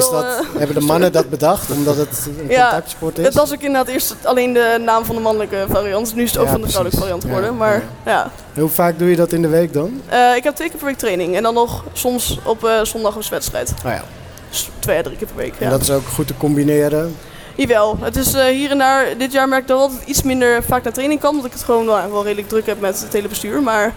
wel... 0.09 0.23
eh, 0.25 0.39
hebben 0.57 0.75
de 0.79 0.85
mannen 0.91 1.11
dat 1.11 1.29
bedacht 1.29 1.71
omdat 1.71 1.95
het 1.97 2.27
een 2.39 2.49
Ja, 2.49 2.61
contactsport 2.69 3.17
is? 3.17 3.25
het 3.25 3.33
was 3.33 3.53
ook 3.53 3.61
inderdaad 3.61 3.87
eerst 3.93 4.15
alleen 4.23 4.53
de 4.53 4.81
naam 4.85 5.05
van 5.05 5.15
de 5.15 5.21
mannelijke 5.21 5.65
variant. 5.69 6.15
Nu 6.15 6.23
is 6.23 6.29
het 6.31 6.39
ook 6.39 6.45
Ja, 6.45 6.51
van 6.51 6.61
de 6.61 6.67
vrouwelijke 6.67 6.99
variant 7.01 7.23
geworden. 7.23 7.49
Ja, 7.51 7.55
Maar 7.57 7.83
ja, 8.05 8.31
En 8.53 8.61
Hoe 8.61 8.69
vaak 8.69 8.99
doe 8.99 9.09
je 9.09 9.15
dat 9.15 9.31
in 9.33 9.41
de 9.41 9.47
week 9.47 9.73
dan? 9.73 10.01
Eh, 10.09 10.35
ik 10.35 10.43
heb 10.43 10.55
twee 10.55 10.69
keer 10.69 10.77
per 10.77 10.87
week 10.87 10.97
training. 10.97 11.35
En 11.35 11.43
dan 11.43 11.53
nog 11.53 11.83
soms 11.93 12.39
op 12.43 12.65
eh, 12.65 12.83
zondag 12.83 13.15
een 13.15 13.23
wedstrijd. 13.29 13.73
Oh 13.85 13.91
ja. 13.91 14.03
Dus 14.49 14.69
twee 14.79 14.97
à 14.97 15.01
drie 15.01 15.17
keer 15.17 15.27
per 15.27 15.35
week. 15.35 15.53
En 15.59 15.65
Ja. 15.65 15.69
dat 15.69 15.81
is 15.81 15.91
ook 15.91 16.07
goed 16.13 16.27
te 16.27 16.37
combineren. 16.37 17.15
Jawel, 17.61 17.97
het 18.01 18.15
is 18.15 18.33
eh, 18.33 18.45
hier 18.45 18.71
en 18.71 18.77
daar. 18.77 19.17
Dit 19.17 19.31
jaar 19.31 19.47
merk 19.49 19.61
ik 19.61 19.67
dat 19.67 19.91
ik 19.91 20.07
iets 20.07 20.21
minder 20.23 20.63
vaak 20.63 20.83
naar 20.83 20.93
training 20.93 21.19
kan. 21.19 21.29
Omdat 21.29 21.45
ik 21.45 21.51
het 21.53 21.63
gewoon 21.63 21.85
nou, 21.85 22.11
wel 22.11 22.23
redelijk 22.23 22.49
druk 22.49 22.65
heb 22.65 22.79
met 22.79 23.01
het 23.01 23.13
hele 23.13 23.27
bestuur. 23.27 23.61
Maar 23.61 23.93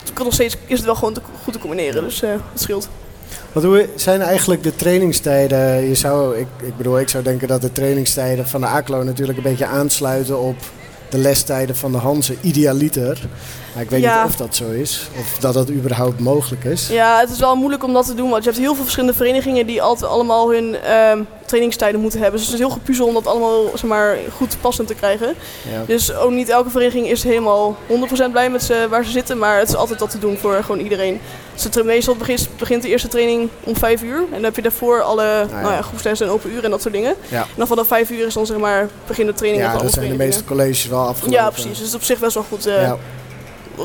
het 0.00 0.12
kan 0.12 0.24
nog 0.24 0.34
steeds 0.34 0.56
is 0.66 0.76
het 0.76 0.84
wel 0.86 0.94
gewoon 0.94 1.12
te- 1.14 1.20
goed 1.44 1.52
te 1.52 1.58
combineren. 1.58 2.02
Dus 2.04 2.22
eh 2.22 2.30
het 2.30 2.60
scheelt. 2.62 2.88
Wat 3.52 3.64
zijn 3.94 4.22
eigenlijk 4.22 4.62
de 4.62 4.74
trainingstijden? 4.74 5.88
Je 5.88 5.94
zou, 5.94 6.36
ik, 6.36 6.46
ik 6.62 6.76
bedoel, 6.76 6.98
ik 7.00 7.08
zou 7.08 7.22
denken 7.24 7.48
dat 7.48 7.60
de 7.60 7.72
trainingstijden 7.72 8.48
van 8.48 8.60
de 8.60 8.66
ACLO 8.66 9.02
natuurlijk 9.02 9.38
een 9.38 9.44
beetje 9.44 9.66
aansluiten 9.66 10.38
op 10.40 10.56
de 11.10 11.18
lestijden 11.18 11.76
van 11.76 11.92
de 11.92 11.98
Hanse, 11.98 12.36
idealiter. 12.40 13.18
Maar 13.74 13.82
ik 13.82 13.90
weet 13.90 14.00
Ja. 14.02 14.22
niet 14.22 14.30
of 14.32 14.36
dat 14.36 14.54
zo 14.56 14.70
is, 14.70 15.08
of 15.20 15.38
dat 15.40 15.54
dat 15.54 15.70
überhaupt 15.70 16.20
mogelijk 16.20 16.64
is. 16.64 16.88
Ja, 16.88 17.20
het 17.20 17.30
is 17.30 17.38
wel 17.38 17.56
moeilijk 17.56 17.84
om 17.84 17.92
dat 17.92 18.06
te 18.06 18.14
doen. 18.14 18.30
Want 18.30 18.44
je 18.44 18.50
hebt 18.50 18.62
heel 18.62 18.74
veel 18.74 18.82
verschillende 18.82 19.16
verenigingen 19.16 19.66
die 19.66 19.82
altijd 19.82 20.10
allemaal 20.10 20.52
hun 20.52 20.74
ehm, 20.80 21.20
trainingstijden 21.46 22.00
moeten 22.00 22.20
hebben. 22.20 22.38
Dus 22.38 22.48
het 22.48 22.58
is 22.58 22.66
heel 22.66 22.74
gepuzzel 22.74 23.06
om 23.06 23.14
dat 23.14 23.26
allemaal 23.26 23.70
zeg 23.74 23.82
maar, 23.82 24.16
goed 24.36 24.56
passend 24.60 24.88
te 24.88 24.94
krijgen. 24.94 25.34
Ja. 25.72 25.82
Dus 25.86 26.14
ook 26.14 26.30
niet 26.30 26.48
elke 26.48 26.70
vereniging 26.70 27.08
is 27.08 27.22
helemaal 27.22 27.76
100% 27.88 28.30
blij 28.30 28.50
met 28.50 28.62
ze, 28.62 28.86
waar 28.90 29.04
ze 29.04 29.10
zitten. 29.10 29.38
Maar 29.38 29.58
het 29.58 29.68
is 29.68 29.76
altijd 29.76 30.00
wat 30.00 30.10
te 30.10 30.18
doen 30.18 30.38
voor 30.38 30.54
gewoon 30.62 30.80
iedereen. 30.80 31.20
Dus 31.62 31.82
meestal 31.82 32.16
begint, 32.16 32.48
begint 32.58 32.82
de 32.82 32.88
eerste 32.88 33.08
training 33.08 33.48
om 33.64 33.76
5 33.76 34.02
uur. 34.02 34.16
En 34.16 34.30
dan 34.30 34.44
heb 34.44 34.56
je 34.56 34.62
daarvoor 34.62 35.02
alle 35.02 35.22
ja. 35.22 35.60
nou 35.60 35.72
ja, 35.72 35.82
groepstijden 35.82 36.26
en 36.26 36.32
open 36.32 36.50
uren 36.50 36.64
en 36.64 36.70
dat 36.70 36.82
soort 36.82 36.94
dingen. 36.94 37.14
Ja. 37.28 37.40
En 37.42 37.48
dan 37.56 37.66
vanaf 37.66 37.86
5 37.86 38.10
uur 38.10 38.26
is 38.26 38.34
dan 38.34 38.46
zeg 38.46 38.56
maar 38.56 38.88
begin 39.06 39.26
de 39.26 39.32
training 39.32 39.64
Ja, 39.64 39.78
dat 39.78 39.92
zijn 39.92 40.08
de 40.08 40.16
meeste 40.16 40.44
colleges 40.44 40.86
wel 40.86 41.06
afgelopen. 41.06 41.42
Ja, 41.42 41.50
precies. 41.50 41.68
Dus 41.68 41.78
het 41.78 41.88
is 41.88 41.94
op 41.94 42.02
zich 42.02 42.18
best 42.18 42.34
wel 42.34 42.44
goed, 42.48 42.66
eh, 42.66 42.82
Ja, 42.82 42.96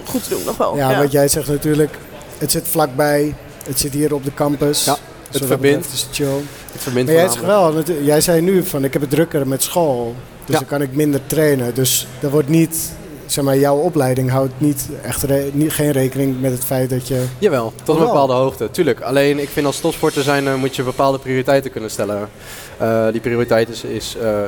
goed 0.05 0.23
te 0.23 0.29
doen 0.29 0.43
nog 0.45 0.57
wel. 0.57 0.75
ja, 0.75 0.97
wat 0.97 1.11
jij 1.11 1.27
zegt 1.27 1.47
natuurlijk, 1.47 1.97
het 2.37 2.51
zit 2.51 2.67
vlakbij, 2.67 3.35
het 3.65 3.79
zit 3.79 3.93
hier 3.93 4.13
op 4.13 4.23
de 4.23 4.33
campus. 4.33 4.85
Ja, 4.85 4.97
het 5.39 5.45
verbindt. 5.45 5.77
betreft 5.77 5.93
is 5.93 6.01
het 6.01 6.15
chill. 6.15 6.41
Het 6.71 6.81
verbindt 6.81 7.11
Maar 7.11 7.19
jij, 7.19 7.29
voornamelijk. 7.29 7.87
wel, 7.87 8.01
jij 8.03 8.21
zei 8.21 8.41
nu 8.41 8.63
van 8.63 8.83
ik 8.83 8.93
heb 8.93 9.01
het 9.01 9.11
drukker 9.11 9.47
met 9.47 9.63
school, 9.63 10.15
dus 10.45 10.53
Ja. 10.53 10.59
dan 10.59 10.67
kan 10.67 10.81
ik 10.81 10.95
minder 10.95 11.21
trainen. 11.27 11.73
Dus 11.73 12.07
dat 12.19 12.31
wordt 12.31 12.47
niet, 12.49 12.91
zeg 13.25 13.43
maar, 13.43 13.57
jouw 13.57 13.77
opleiding 13.77 14.29
houdt 14.29 14.53
niet 14.57 14.89
echt 15.03 15.23
re- 15.23 15.49
niet, 15.53 15.71
geen 15.71 15.91
rekening 15.91 16.41
met 16.41 16.51
het 16.51 16.63
feit 16.65 16.89
dat 16.89 17.07
je. 17.07 17.23
Jawel, 17.39 17.73
tot 17.83 17.95
een 17.99 18.05
bepaalde 18.05 18.33
hoogte. 18.33 18.71
Tuurlijk. 18.71 19.01
Alleen 19.01 19.39
ik 19.39 19.49
vind 19.49 19.65
als 19.65 19.79
topsporter 19.79 20.23
zijn 20.23 20.47
eh, 20.47 20.55
moet 20.55 20.75
je 20.75 20.83
bepaalde 20.83 21.19
prioriteiten 21.19 21.71
kunnen 21.71 21.89
stellen. 21.91 22.29
Eh, 22.77 23.07
die 23.11 23.21
prioriteit 23.21 23.69
is, 23.69 23.83
is 23.83 24.15
eh, 24.21 24.39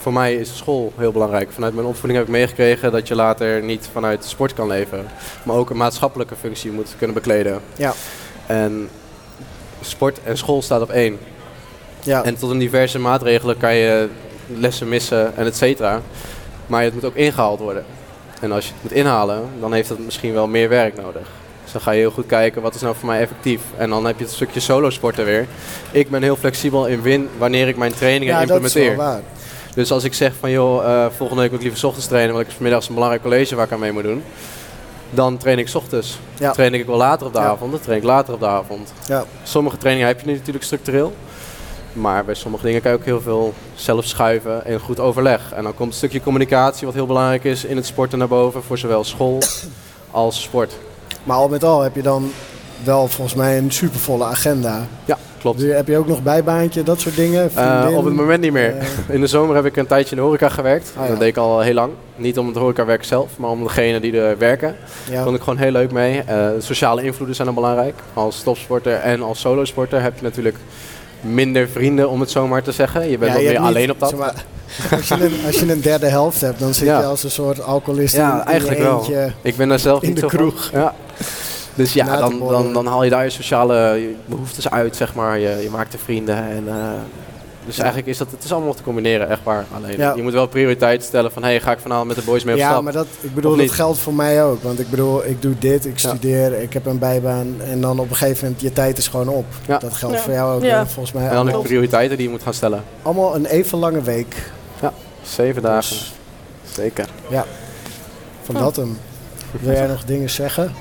voor 0.00 0.12
mij 0.12 0.34
is 0.34 0.56
school 0.56 0.92
heel 0.96 1.12
belangrijk. 1.12 1.48
Vanuit 1.52 1.74
mijn 1.74 1.86
opvoeding 1.86 2.18
heb 2.18 2.28
ik 2.28 2.32
meegekregen 2.34 2.92
dat 2.92 3.08
je 3.08 3.14
later 3.14 3.62
niet 3.62 3.88
vanuit 3.92 4.24
sport 4.24 4.54
kan 4.54 4.66
leven. 4.66 5.06
Maar 5.42 5.56
ook 5.56 5.70
een 5.70 5.76
maatschappelijke 5.76 6.34
functie 6.40 6.70
moet 6.70 6.94
kunnen 6.98 7.14
bekleden. 7.14 7.60
Ja. 7.76 7.92
En 8.46 8.88
sport 9.80 10.18
en 10.24 10.36
school 10.38 10.62
staat 10.62 10.80
op 10.82 10.90
één. 10.90 11.18
Ja, 12.02 12.24
En 12.24 12.36
tot 12.36 12.50
een 12.50 12.58
diverse 12.58 12.98
maatregelen 12.98 13.56
kan 13.58 13.74
je 13.74 14.08
lessen 14.46 14.88
missen 14.88 15.36
en 15.36 15.46
et 15.46 15.56
cetera. 15.56 16.00
Maar 16.66 16.82
het 16.82 16.94
moet 16.94 17.04
ook 17.04 17.14
ingehaald 17.14 17.60
worden. 17.60 17.84
En 18.40 18.52
als 18.52 18.64
je 18.66 18.72
het 18.72 18.82
moet 18.82 18.92
inhalen, 18.92 19.42
dan 19.60 19.72
heeft 19.72 19.88
het 19.88 19.98
misschien 20.04 20.32
wel 20.32 20.46
meer 20.46 20.68
werk 20.68 20.96
nodig. 20.96 21.26
Dus 21.62 21.72
dan 21.72 21.80
ga 21.80 21.90
je 21.90 21.98
heel 22.00 22.10
goed 22.10 22.26
kijken 22.26 22.62
wat 22.62 22.74
is 22.74 22.80
nou 22.80 22.94
voor 22.98 23.08
mij 23.08 23.20
effectief. 23.20 23.60
En 23.76 23.90
dan 23.90 24.04
heb 24.04 24.18
je 24.18 24.24
het 24.24 24.32
stukje 24.32 24.60
solo 24.60 24.90
sporten 24.90 25.24
weer. 25.24 25.46
Ik 25.90 26.10
ben 26.10 26.22
heel 26.22 26.36
flexibel 26.36 26.86
in 26.86 27.02
win 27.02 27.28
wanneer 27.38 27.68
ik 27.68 27.76
mijn 27.76 27.94
trainingen 27.94 28.34
Ja, 28.34 28.40
dat 28.46 28.64
is 28.64 28.72
wel 28.72 28.82
implementeer. 28.82 28.96
waar. 28.96 29.20
Dus 29.74 29.92
als 29.92 30.04
ik 30.04 30.14
zeg 30.14 30.32
van 30.40 30.50
joh, 30.50 30.84
eh, 30.84 31.06
volgende 31.16 31.40
week 31.42 31.50
wil 31.50 31.58
ik 31.58 31.64
liever 31.64 31.80
's 31.80 31.84
ochtends 31.84 32.08
trainen, 32.08 32.34
want 32.34 32.44
ik 32.46 32.52
heb 32.52 32.60
middags 32.60 32.88
een 32.88 32.94
belangrijk 32.94 33.22
college 33.22 33.54
waar 33.56 33.66
ik 33.66 33.72
aan 33.72 33.78
mee 33.78 33.92
moet 33.92 34.02
doen. 34.02 34.22
Dan 35.10 35.36
train 35.36 35.58
ik 35.58 35.68
's 35.68 35.74
ochtends. 35.74 36.18
Ja. 36.38 36.50
Train 36.52 36.74
ik 36.74 36.86
wel 36.86 36.96
later 36.96 37.26
op 37.26 37.32
de 37.32 37.38
Ja. 37.38 37.44
avond, 37.44 37.70
dan 37.70 37.80
train 37.80 37.98
ik 37.98 38.04
later 38.04 38.34
op 38.34 38.40
de 38.40 38.46
avond. 38.46 38.92
Ja. 39.06 39.24
Sommige 39.42 39.76
trainingen 39.76 40.08
heb 40.08 40.20
je 40.20 40.32
natuurlijk 40.32 40.64
structureel. 40.64 41.12
Maar 41.92 42.24
bij 42.24 42.34
sommige 42.34 42.64
dingen 42.64 42.82
kan 42.82 42.90
je 42.90 42.96
ook 42.96 43.04
heel 43.04 43.20
veel 43.20 43.54
zelf 43.74 44.04
schuiven 44.04 44.64
en 44.64 44.80
goed 44.80 45.00
overleg. 45.00 45.52
En 45.52 45.62
dan 45.62 45.74
komt 45.74 45.88
een 45.90 45.96
stukje 45.96 46.20
communicatie 46.22 46.86
wat 46.86 46.94
heel 46.94 47.06
belangrijk 47.06 47.44
is 47.44 47.64
in 47.64 47.76
het 47.76 47.86
sporten 47.86 48.18
naar 48.18 48.28
boven. 48.28 48.62
Voor 48.62 48.78
zowel 48.78 49.04
school 49.04 49.38
als 50.10 50.42
sport. 50.42 50.72
Maar 51.24 51.36
al 51.36 51.48
met 51.48 51.64
al 51.64 51.80
heb 51.80 51.94
je 51.94 52.02
dan 52.02 52.32
wel 52.84 53.08
volgens 53.08 53.36
mij 53.36 53.58
een 53.58 53.70
supervolle 53.72 54.24
agenda. 54.24 54.86
Ja, 55.04 55.18
klopt. 55.40 55.58
Dus 55.58 55.74
heb 55.74 55.86
je 55.88 55.96
ook 55.96 56.06
nog 56.06 56.22
bijbaantje, 56.22 56.82
dat 56.82 57.00
soort 57.00 57.16
dingen? 57.16 57.50
Eh, 57.54 57.96
op 57.96 58.04
het 58.04 58.14
moment 58.14 58.40
niet 58.40 58.52
meer. 58.52 58.76
Eh, 58.76 58.86
In 59.14 59.20
de 59.20 59.26
zomer 59.26 59.54
heb 59.56 59.64
ik 59.64 59.76
een 59.76 59.86
tijdje 59.86 60.10
in 60.10 60.16
de 60.16 60.22
horeca 60.22 60.48
gewerkt. 60.48 60.92
Ah, 60.96 61.02
ja. 61.04 61.10
Dat 61.10 61.18
deed 61.18 61.28
ik 61.28 61.36
al 61.36 61.60
heel 61.60 61.74
lang. 61.74 61.92
Niet 62.16 62.38
om 62.38 62.46
het 62.46 62.56
horecawerk 62.56 63.04
zelf, 63.04 63.30
maar 63.38 63.50
om 63.50 63.62
degene 63.62 64.00
die 64.00 64.20
er 64.20 64.38
werken. 64.38 64.76
Daar 65.06 65.16
ja. 65.16 65.22
vond 65.24 65.36
ik 65.36 65.42
gewoon 65.42 65.58
heel 65.58 65.70
leuk 65.72 65.92
mee. 65.92 66.22
Eh, 66.22 66.46
sociale 66.58 67.02
invloeden 67.02 67.34
zijn 67.36 67.46
dan 67.46 67.56
belangrijk. 67.56 67.94
Als 68.14 68.42
topsporter 68.42 68.92
en 68.94 69.22
als 69.22 69.40
solosporter 69.40 70.02
heb 70.02 70.16
je 70.16 70.22
natuurlijk 70.22 70.56
minder 71.20 71.68
vrienden, 71.68 72.08
om 72.10 72.20
het 72.20 72.30
zo 72.30 72.46
maar 72.46 72.62
te 72.62 72.72
zeggen. 72.72 73.10
Je 73.10 73.18
bent 73.18 73.30
Ja, 73.30 73.36
wat 73.36 73.42
je 73.46 73.48
meer 73.50 73.58
niet- 73.60 73.68
alleen 73.68 73.90
op 73.90 74.00
dat. 74.00 74.08
zeg 74.08 74.18
maar, 74.18 74.34
als, 74.98 75.08
je 75.08 75.14
een, 75.24 75.32
als 75.46 75.60
je 75.60 75.72
een 75.72 75.80
derde 75.80 76.06
helft 76.06 76.40
hebt, 76.40 76.58
dan 76.60 76.74
zit 76.74 76.86
Ja. 76.86 76.98
je 76.98 77.04
als 77.04 77.24
een 77.24 77.30
soort 77.30 77.62
alcoholist 77.62 78.14
in, 78.14 78.20
Ja, 78.20 78.40
in 78.40 78.46
eigenlijk 78.46 78.78
je 78.78 78.84
wel. 78.84 79.30
Ik 79.42 79.56
ben 79.56 79.68
daar 79.68 79.78
zelf 79.78 80.02
In 80.02 80.08
niet 80.08 80.16
de 80.20 80.22
zo 80.22 80.28
van. 80.28 80.38
kroeg. 80.38 80.70
Ja. 80.72 80.94
Dus 81.80 81.92
ja, 81.92 82.16
dan, 82.16 82.38
dan, 82.48 82.72
dan 82.72 82.86
haal 82.86 83.04
je 83.04 83.10
daar 83.10 83.24
je 83.24 83.30
sociale 83.30 84.00
behoeftes 84.26 84.70
uit, 84.70 84.96
zeg 84.96 85.14
maar. 85.14 85.38
Je, 85.38 85.58
je 85.62 85.68
maakt 85.70 85.92
er 85.92 85.98
vrienden. 85.98 86.36
En, 86.36 86.64
eh, 86.68 86.74
dus 87.66 87.76
Ja. 87.76 87.82
eigenlijk 87.82 88.12
is 88.12 88.18
dat, 88.18 88.30
het 88.30 88.44
is 88.44 88.52
allemaal 88.52 88.74
te 88.74 88.82
combineren, 88.82 89.28
echt 89.28 89.40
waar. 89.42 89.64
Alleen, 89.76 89.96
Ja. 89.98 90.12
je 90.16 90.22
moet 90.22 90.32
wel 90.32 90.46
prioriteit 90.46 91.02
stellen 91.04 91.32
van, 91.32 91.42
hey, 91.42 91.60
ga 91.60 91.72
ik 91.72 91.78
vanavond 91.78 92.06
met 92.06 92.16
de 92.16 92.22
boys 92.22 92.44
mee 92.44 92.54
op 92.54 92.60
Ja, 92.60 92.68
stap? 92.70 92.82
maar 92.82 92.92
dat, 92.92 93.06
ik 93.20 93.34
bedoel, 93.34 93.56
dat 93.56 93.70
geldt 93.70 93.98
voor 93.98 94.14
mij 94.14 94.44
ook. 94.44 94.62
Want 94.62 94.78
ik 94.80 94.90
bedoel, 94.90 95.24
ik 95.26 95.42
doe 95.42 95.54
dit, 95.58 95.86
ik 95.86 95.98
Ja. 95.98 96.08
studeer, 96.08 96.52
ik 96.62 96.72
heb 96.72 96.86
een 96.86 96.98
bijbaan. 96.98 97.54
En 97.64 97.80
dan 97.80 97.98
op 97.98 98.10
een 98.10 98.16
gegeven 98.16 98.44
moment, 98.44 98.60
je 98.62 98.72
tijd 98.72 98.98
is 98.98 99.08
gewoon 99.08 99.28
op. 99.28 99.44
Ja. 99.66 99.78
Dat 99.78 99.92
geldt 99.94 100.14
Ja. 100.16 100.20
voor 100.22 100.32
jou 100.32 100.54
ook. 100.56 100.62
Ja. 100.62 100.86
Volgens 100.86 101.12
mij 101.14 101.22
en 101.22 101.28
dan 101.28 101.36
heb 101.36 101.46
je 101.46 101.52
allemaal, 101.52 101.62
prioriteiten 101.70 102.16
die 102.16 102.26
je 102.26 102.32
moet 102.32 102.42
gaan 102.42 102.54
stellen. 102.54 102.82
allemaal 103.02 103.34
een 103.34 103.46
even 103.46 103.78
lange 103.78 104.02
week. 104.02 104.36
Zeven 105.22 105.62
dagen, 105.62 105.96
Dus 105.96 106.12
zeker. 106.74 107.06
van 108.42 108.56
Oh. 108.56 108.62
dat 108.62 108.76
hem. 108.76 108.98
Wil 109.60 109.72
jij 109.72 109.86
nog 109.86 110.04
dingen 110.04 110.30
zeggen? 110.30 110.72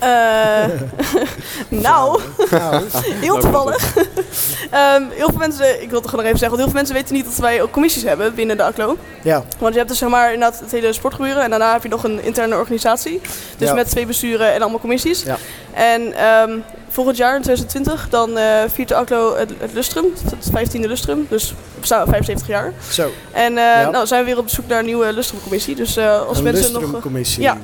Eh, 0.00 0.64
nou, 1.68 2.20
Nou, 2.50 2.84
heel 3.20 3.38
toevallig. 3.38 3.94
Ehm, 4.70 5.02
heel 5.10 5.28
veel 5.28 5.38
mensen, 5.38 5.82
ik 5.82 5.90
wil 5.90 5.98
het 6.00 6.08
gewoon 6.08 6.24
nog 6.24 6.34
even 6.34 6.38
zeggen, 6.38 6.48
want 6.48 6.56
heel 6.58 6.64
veel 6.66 6.74
mensen 6.74 6.94
weten 6.94 7.14
niet 7.14 7.24
dat 7.24 7.36
wij 7.36 7.62
ook 7.62 7.70
commissies 7.70 8.02
hebben 8.02 8.34
binnen 8.34 8.56
de 8.56 8.62
ACLO. 8.62 8.96
ja, 9.22 9.42
Want 9.58 9.72
je 9.72 9.78
hebt 9.78 9.90
dus 9.90 9.98
zeg 9.98 10.08
maar 10.08 10.32
inderdaad 10.32 10.60
het 10.60 10.70
hele 10.70 10.92
sportgebeuren 10.92 11.42
en 11.42 11.50
daarna 11.50 11.72
heb 11.72 11.82
je 11.82 11.88
nog 11.88 12.04
een 12.04 12.22
interne 12.24 12.56
organisatie. 12.56 13.20
Dus 13.56 13.68
Ja. 13.68 13.74
met 13.74 13.90
twee 13.90 14.06
besturen 14.06 14.52
en 14.52 14.60
allemaal 14.60 14.80
commissies. 14.80 15.22
Ja. 15.22 15.36
En 15.72 16.12
ehm, 16.12 16.50
volgend 16.88 17.16
jaar 17.16 17.36
in 17.36 17.42
2020 17.42 18.08
dan 18.10 18.38
eh 18.38 18.44
viert 18.72 18.88
de 18.88 18.94
ACLO 18.94 19.36
het, 19.36 19.50
het 19.58 19.72
Lustrum, 19.72 20.04
het 20.30 20.50
15e 20.50 20.86
Lustrum. 20.88 21.26
Dus 21.28 21.48
we 21.50 21.80
bestaan 21.80 22.06
75 22.06 22.46
jaar. 22.48 22.72
zo. 22.90 23.10
En 23.32 23.58
eh, 23.58 23.64
Ja. 23.64 23.90
nou 23.90 24.06
zijn 24.06 24.20
we 24.24 24.26
weer 24.30 24.38
op 24.38 24.48
zoek 24.48 24.66
naar 24.66 24.78
een 24.78 24.84
nieuwe 24.84 25.12
Lustrumcommissie. 25.12 25.74
Dus 25.74 25.98
als 25.98 26.38
een 26.38 26.44
mensen 26.44 26.72
nog... 26.72 26.80
lustrumcommissie. 26.82 27.42
Ja. 27.42 27.56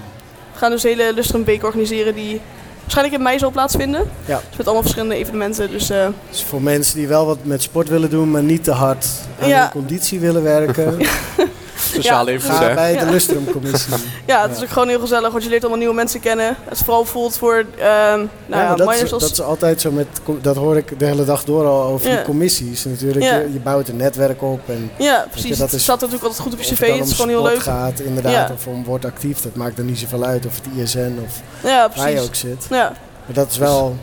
We 0.56 0.62
gaan 0.62 0.70
dus 0.70 0.82
een 0.84 0.90
hele 0.98 1.12
Lustrum 1.14 1.44
Week 1.44 1.64
organiseren 1.64 2.14
die 2.14 2.40
waarschijnlijk 2.80 3.16
in 3.16 3.22
mei 3.22 3.38
zal 3.38 3.50
plaatsvinden. 3.50 4.10
Ja. 4.24 4.40
Dus 4.48 4.56
met 4.56 4.64
allemaal 4.66 4.82
verschillende 4.82 5.14
evenementen. 5.14 5.70
Dus 5.70 5.86
Dus 6.30 6.42
voor 6.42 6.62
mensen 6.62 6.96
die 6.96 7.08
wel 7.08 7.26
wat 7.26 7.38
met 7.42 7.62
sport 7.62 7.88
willen 7.88 8.10
doen, 8.10 8.30
maar 8.30 8.42
niet 8.42 8.64
te 8.64 8.70
hard 8.70 9.06
aan 9.40 9.48
Ja. 9.48 9.60
hun 9.60 9.70
conditie 9.70 10.20
willen 10.20 10.42
werken, 10.42 10.96
Sociale 11.96 12.30
Ja. 12.30 12.36
invloed, 12.36 12.58
hè? 12.58 12.74
bij 12.74 12.92
de 12.98 13.04
Ja. 13.04 13.10
lustrumcommissie. 13.10 13.92
ja, 14.26 14.42
het 14.42 14.50
Ja. 14.50 14.56
is 14.56 14.62
ook 14.62 14.68
gewoon 14.68 14.88
heel 14.88 15.00
gezellig, 15.00 15.30
want 15.30 15.42
je 15.42 15.48
leert 15.48 15.60
allemaal 15.60 15.78
nieuwe 15.78 15.94
mensen 15.94 16.20
kennen. 16.20 16.56
Het 16.64 16.72
is 16.72 16.78
vooral 16.84 17.04
voelt 17.04 17.36
voor 17.38 17.64
ehm 17.78 17.84
nou 18.18 18.28
ja, 18.48 18.60
ja, 18.62 18.74
dat, 18.74 18.94
is, 18.94 19.12
als... 19.12 19.22
dat 19.22 19.30
is 19.32 19.40
altijd 19.40 19.80
zo 19.80 19.90
met, 19.90 20.06
dat 20.40 20.56
hoor 20.56 20.76
ik 20.76 20.98
de 20.98 21.04
hele 21.04 21.24
dag 21.24 21.44
door 21.44 21.66
al 21.66 21.82
over 21.82 22.08
Ja. 22.10 22.14
die 22.16 22.24
commissies. 22.24 22.84
Natuurlijk, 22.84 23.24
Ja. 23.24 23.36
je, 23.36 23.52
je 23.52 23.58
bouwt 23.58 23.88
een 23.88 23.96
netwerk 23.96 24.42
op 24.42 24.60
en 24.68 24.90
ja, 24.98 25.26
precies. 25.30 25.50
dat 25.58 25.66
het 25.66 25.76
is- 25.76 25.82
staat 25.82 25.96
natuurlijk 26.00 26.24
altijd 26.24 26.42
goed 26.42 26.52
op 26.52 26.60
je 26.60 26.74
cv, 26.74 26.98
het 26.98 27.06
is 27.08 27.12
gewoon 27.12 27.28
heel 27.30 27.42
leuk. 27.42 27.58
gaat 27.62 28.00
inderdaad, 28.00 28.48
Ja. 28.48 28.54
of 28.54 28.66
om 28.66 28.84
wordt 28.84 29.04
actief, 29.04 29.40
dat 29.40 29.54
maakt 29.54 29.78
er 29.78 29.84
niet 29.84 29.98
zoveel 29.98 30.24
uit 30.24 30.46
of 30.46 30.54
het 30.56 30.64
ISN 30.82 31.18
of 31.24 31.40
Ja, 31.62 31.90
waar 31.96 32.10
je 32.10 32.20
ook 32.20 32.34
zit. 32.34 32.66
Ja, 32.70 32.92
Maar 33.26 33.34
dat 33.34 33.50
is 33.50 33.56
wel 33.58 33.96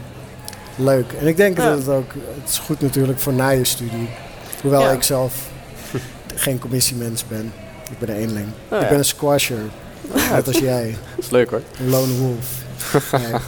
leuk. 0.75 1.05
En 1.19 1.27
ik 1.27 1.37
denk 1.37 1.57
Ja. 1.57 1.69
dat 1.69 1.77
het 1.77 1.87
ook, 1.87 2.11
het 2.41 2.49
is 2.49 2.57
goed 2.57 2.81
natuurlijk 2.81 3.19
voor 3.19 3.33
na 3.33 3.49
je 3.49 3.63
studie. 3.65 4.09
Hoewel 4.61 4.81
Ja. 4.81 4.91
ik 4.91 5.03
zelf 5.03 5.33
geen 6.35 6.59
commissiemens 6.59 7.27
ben. 7.27 7.53
Ik 7.99 7.99
ben 7.99 8.09
een 8.15 8.21
eenling. 8.21 8.45
Oh, 8.69 8.81
ik 8.81 8.89
ben 8.89 8.97
een 8.97 9.05
squasher. 9.05 9.57
Net 10.31 10.47
als 10.47 10.57
jij. 10.71 10.95
Dat 11.15 11.25
is 11.25 11.29
leuk 11.31 11.49
hoor. 11.49 11.61
Een 11.79 11.89
lone 11.89 12.13
wolf. 12.13 12.61
Nee. 13.11 13.39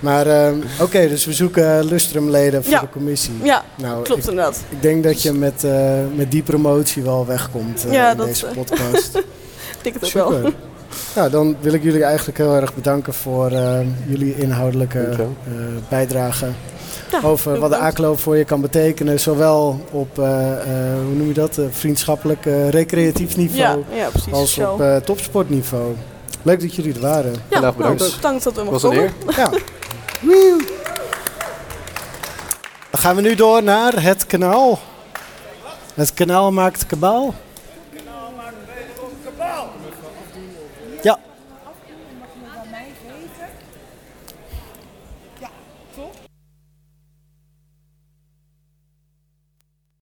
Maar 0.00 0.26
ehm, 0.26 0.56
oké, 0.80 1.08
dus 1.08 1.24
we 1.24 1.32
zoeken 1.32 1.84
lustrumleden 1.84 2.62
voor 2.64 2.72
Ja. 2.72 2.80
de 2.80 2.88
commissie. 2.88 3.32
ja 3.42 3.64
Nou, 3.76 4.02
klopt 4.04 4.22
ik, 4.22 4.28
inderdaad. 4.30 4.60
ik 4.68 4.82
denk 4.82 5.04
dat 5.04 5.22
je 5.22 5.32
met, 5.32 5.64
eh, 5.64 5.90
met 6.14 6.30
die 6.30 6.42
promotie 6.42 7.02
wel 7.02 7.26
wegkomt 7.26 7.84
eh, 7.86 7.92
Ja, 7.92 8.10
in 8.10 8.16
dat, 8.16 8.26
deze 8.26 8.46
eh, 8.46 8.52
podcast. 8.54 9.16
Ik 9.78 9.82
denk 9.82 9.94
het 10.00 10.04
ook 10.04 10.12
wel. 10.30 10.52
Nou, 11.14 11.30
dan 11.30 11.56
wil 11.60 11.72
ik 11.72 11.82
jullie 11.82 12.04
eigenlijk 12.04 12.38
heel 12.38 12.54
erg 12.56 12.74
bedanken 12.74 13.14
voor 13.14 13.50
eh, 13.50 13.78
jullie 14.06 14.36
inhoudelijke 14.36 15.00
eh, 15.00 15.24
bijdrage. 15.88 16.46
Ja, 17.10 17.20
over 17.22 17.58
wat 17.58 17.70
de. 17.70 17.76
ACLO 17.76 18.16
voor 18.16 18.36
je 18.36 18.44
kan 18.44 18.60
betekenen. 18.60 19.20
Zowel 19.20 19.80
op, 19.90 20.18
eh, 20.18 20.52
eh, 20.52 20.94
hoe 21.04 21.14
noem 21.14 21.26
je 21.28 21.34
dat, 21.34 21.58
eh, 21.58 21.64
vriendschappelijk, 21.70 22.46
eh, 22.46 22.68
recreatief 22.68 23.36
niveau. 23.36 23.84
ja, 23.94 24.08
precies. 24.08 24.32
als 24.32 24.58
op 24.58 24.80
eh, 24.80 24.96
topsportniveau. 24.96 25.94
Leuk 26.42 26.60
dat 26.60 26.74
jullie 26.74 26.94
er 26.94 27.00
waren. 27.00 27.32
ja, 27.50 27.60
bedankt. 27.72 27.78
nou, 28.00 28.14
bedankt 28.14 28.44
dat 28.44 28.54
we 28.54 28.64
was 28.64 28.82
mochten 28.82 29.02
een 29.02 29.12
komen. 29.26 29.36
eer. 29.36 29.36
Ja. 29.36 29.50
Dan 32.90 33.00
gaan 33.00 33.16
we 33.16 33.22
nu 33.22 33.34
door 33.34 33.62
naar 33.62 34.02
het 34.02 34.26
kanaal. 34.26 34.78
Het 35.94 36.14
kanaal 36.14 36.52
maakt 36.52 36.86
kabaal. 36.86 37.34